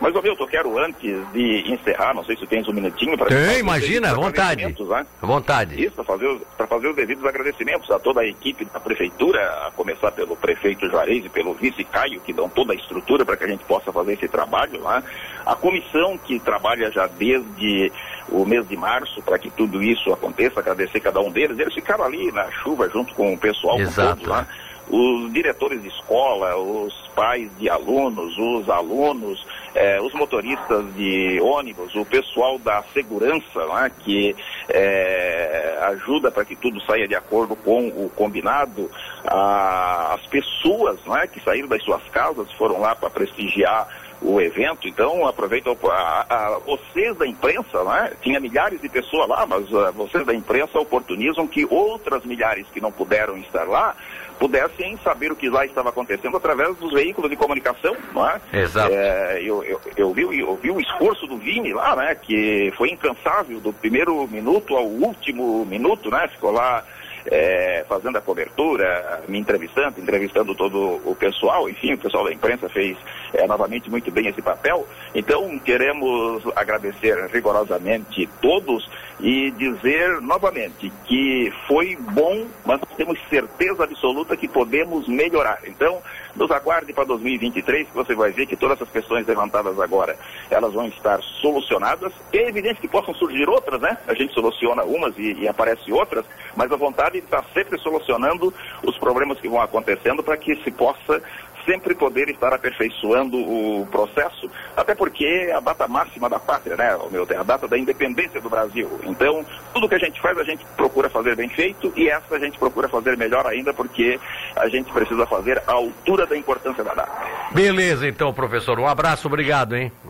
Mas, 0.00 0.14
ô 0.14 0.22
Milton, 0.22 0.44
eu 0.44 0.48
quero 0.48 0.78
antes 0.78 1.32
de 1.32 1.64
encerrar, 1.70 2.14
não 2.14 2.24
sei 2.24 2.34
se 2.34 2.46
tens 2.46 2.66
um 2.66 2.72
minutinho 2.72 3.18
para... 3.18 3.28
Tem, 3.28 3.58
imagina, 3.58 4.14
vontade. 4.14 4.64
Né? 4.64 5.06
Vontade. 5.20 5.84
Isso, 5.84 5.94
para 5.94 6.04
fazer, 6.04 6.40
fazer 6.56 6.88
os 6.88 6.96
devidos 6.96 7.24
agradecimentos 7.26 7.90
a 7.90 7.98
toda 7.98 8.20
a 8.20 8.26
equipe 8.26 8.64
da 8.64 8.80
Prefeitura, 8.80 9.66
a 9.66 9.70
começar 9.72 10.10
pelo 10.12 10.36
prefeito 10.36 10.88
Juarez 10.88 11.26
e 11.26 11.28
pelo 11.28 11.52
vice 11.52 11.84
Caio, 11.84 12.20
que 12.20 12.32
dão 12.32 12.48
toda 12.48 12.72
a 12.72 12.76
estrutura 12.76 13.26
para 13.26 13.36
que 13.36 13.44
a 13.44 13.48
gente 13.48 13.64
possa 13.64 13.92
fazer 13.92 14.14
esse 14.14 14.28
trabalho 14.28 14.80
lá. 14.80 15.02
A 15.44 15.54
comissão 15.54 16.16
que 16.16 16.38
trabalha 16.40 16.90
já 16.90 17.06
desde 17.06 17.92
o 18.30 18.44
mês 18.44 18.68
de 18.68 18.76
março 18.76 19.20
para 19.22 19.38
que 19.38 19.50
tudo 19.50 19.82
isso 19.82 20.12
aconteça, 20.12 20.60
agradecer 20.60 21.00
cada 21.00 21.20
um 21.20 21.30
deles. 21.30 21.58
Eles 21.58 21.74
ficaram 21.74 22.04
ali 22.04 22.30
na 22.32 22.50
chuva 22.50 22.88
junto 22.88 23.14
com 23.14 23.34
o 23.34 23.38
pessoal, 23.38 23.78
Exato. 23.78 24.28
lá 24.28 24.46
os 24.90 25.32
diretores 25.32 25.80
de 25.80 25.88
escola, 25.88 26.56
os 26.56 26.92
pais 27.14 27.48
de 27.58 27.70
alunos, 27.70 28.36
os 28.36 28.68
alunos, 28.68 29.46
eh, 29.74 30.00
os 30.00 30.12
motoristas 30.14 30.84
de 30.96 31.40
ônibus, 31.40 31.94
o 31.94 32.04
pessoal 32.04 32.58
da 32.58 32.82
segurança, 32.92 33.66
né, 33.66 33.90
que 34.00 34.34
eh, 34.68 35.78
ajuda 35.92 36.30
para 36.30 36.44
que 36.44 36.56
tudo 36.56 36.80
saia 36.80 37.06
de 37.06 37.14
acordo 37.14 37.54
com 37.54 37.86
o 37.88 38.10
combinado, 38.16 38.90
ah, 39.26 40.16
as 40.18 40.26
pessoas 40.26 40.98
né, 41.06 41.28
que 41.28 41.40
saíram 41.40 41.68
das 41.68 41.82
suas 41.84 42.02
casas 42.10 42.50
foram 42.52 42.80
lá 42.80 42.96
para 42.96 43.10
prestigiar 43.10 43.86
o 44.20 44.40
evento, 44.40 44.86
então 44.86 45.26
aproveita 45.26 45.70
a, 45.70 46.26
a, 46.28 46.58
vocês 46.58 47.16
da 47.16 47.26
imprensa, 47.26 47.82
né? 47.84 48.12
Tinha 48.20 48.38
milhares 48.38 48.80
de 48.80 48.88
pessoas 48.88 49.28
lá, 49.28 49.46
mas 49.46 49.70
uh, 49.72 49.92
vocês 49.92 50.26
da 50.26 50.34
imprensa 50.34 50.78
oportunizam 50.78 51.46
que 51.46 51.66
outras 51.70 52.24
milhares 52.24 52.66
que 52.72 52.80
não 52.80 52.92
puderam 52.92 53.38
estar 53.38 53.64
lá 53.64 53.96
pudessem 54.38 54.98
saber 55.04 55.30
o 55.30 55.36
que 55.36 55.50
lá 55.50 55.66
estava 55.66 55.90
acontecendo 55.90 56.36
através 56.36 56.74
dos 56.76 56.92
veículos 56.92 57.30
de 57.30 57.36
comunicação, 57.36 57.94
não 58.14 58.28
é? 58.28 58.40
Exato. 58.52 58.92
É, 58.92 59.42
eu, 59.42 59.62
eu, 59.62 59.80
eu, 59.96 60.12
vi, 60.14 60.40
eu 60.40 60.56
vi 60.56 60.70
o 60.70 60.80
esforço 60.80 61.26
do 61.26 61.36
Vini 61.36 61.74
lá, 61.74 61.94
né? 61.94 62.14
Que 62.14 62.72
foi 62.76 62.90
incansável 62.90 63.60
do 63.60 63.72
primeiro 63.72 64.26
minuto 64.28 64.74
ao 64.76 64.86
último 64.86 65.66
minuto, 65.66 66.10
né? 66.10 66.26
Ficou 66.28 66.50
lá 66.52 66.82
é, 67.26 67.84
fazendo 67.88 68.16
a 68.16 68.20
cobertura, 68.20 69.22
me 69.28 69.38
entrevistando, 69.38 70.00
entrevistando 70.00 70.54
todo 70.54 71.00
o 71.04 71.14
pessoal, 71.14 71.68
enfim, 71.68 71.94
o 71.94 71.98
pessoal 71.98 72.24
da 72.24 72.32
imprensa 72.32 72.68
fez 72.68 72.96
é, 73.32 73.46
novamente 73.46 73.90
muito 73.90 74.10
bem 74.10 74.28
esse 74.28 74.42
papel. 74.42 74.86
Então, 75.14 75.58
queremos 75.58 76.42
agradecer 76.56 77.16
rigorosamente 77.32 78.28
todos 78.40 78.88
e 79.20 79.50
dizer 79.52 80.20
novamente 80.20 80.90
que 81.04 81.52
foi 81.66 81.96
bom, 81.96 82.46
mas 82.64 82.80
temos 82.96 83.18
certeza 83.28 83.84
absoluta 83.84 84.36
que 84.36 84.48
podemos 84.48 85.06
melhorar. 85.06 85.58
Então, 85.66 86.02
nos 86.34 86.50
aguarde 86.50 86.92
para 86.92 87.04
2023, 87.04 87.88
que 87.88 87.94
você 87.94 88.14
vai 88.14 88.30
ver 88.30 88.46
que 88.46 88.56
todas 88.56 88.76
essas 88.76 88.90
questões 88.90 89.26
levantadas 89.26 89.78
agora, 89.78 90.16
elas 90.50 90.72
vão 90.72 90.86
estar 90.86 91.20
solucionadas. 91.40 92.12
É 92.32 92.48
evidente 92.48 92.80
que 92.80 92.88
possam 92.88 93.14
surgir 93.14 93.48
outras, 93.48 93.80
né? 93.80 93.98
A 94.06 94.14
gente 94.14 94.32
soluciona 94.32 94.82
umas 94.84 95.16
e, 95.18 95.32
e 95.32 95.48
aparece 95.48 95.92
outras, 95.92 96.24
mas 96.56 96.70
a 96.70 96.76
vontade 96.76 97.18
está 97.18 97.42
sempre 97.54 97.78
solucionando 97.78 98.52
os 98.82 98.98
problemas 98.98 99.38
que 99.40 99.48
vão 99.48 99.60
acontecendo 99.60 100.22
para 100.22 100.36
que 100.36 100.56
se 100.62 100.70
possa 100.70 101.22
sempre 101.64 101.94
poder 101.94 102.28
estar 102.28 102.52
aperfeiçoando 102.52 103.36
o 103.36 103.86
processo, 103.90 104.50
até 104.76 104.94
porque 104.94 105.24
é 105.24 105.54
a 105.54 105.60
data 105.60 105.86
máxima 105.86 106.28
da 106.28 106.38
pátria, 106.38 106.76
né, 106.76 106.96
meu, 107.10 107.26
é 107.30 107.36
a 107.36 107.42
data 107.42 107.66
da 107.68 107.78
independência 107.78 108.40
do 108.40 108.48
Brasil. 108.48 108.88
Então, 109.04 109.44
tudo 109.72 109.88
que 109.88 109.94
a 109.94 109.98
gente 109.98 110.20
faz, 110.20 110.36
a 110.38 110.44
gente 110.44 110.64
procura 110.76 111.08
fazer 111.08 111.36
bem 111.36 111.48
feito 111.48 111.92
e 111.96 112.08
essa 112.08 112.34
a 112.34 112.38
gente 112.38 112.58
procura 112.58 112.88
fazer 112.88 113.16
melhor 113.16 113.46
ainda, 113.46 113.72
porque 113.72 114.18
a 114.56 114.68
gente 114.68 114.92
precisa 114.92 115.26
fazer 115.26 115.62
a 115.66 115.72
altura 115.72 116.26
da 116.26 116.36
importância 116.36 116.82
da 116.84 116.94
data. 116.94 117.12
Beleza, 117.52 118.06
então, 118.08 118.32
professor. 118.32 118.78
Um 118.78 118.86
abraço, 118.86 119.26
obrigado, 119.26 119.76
hein? 119.76 119.92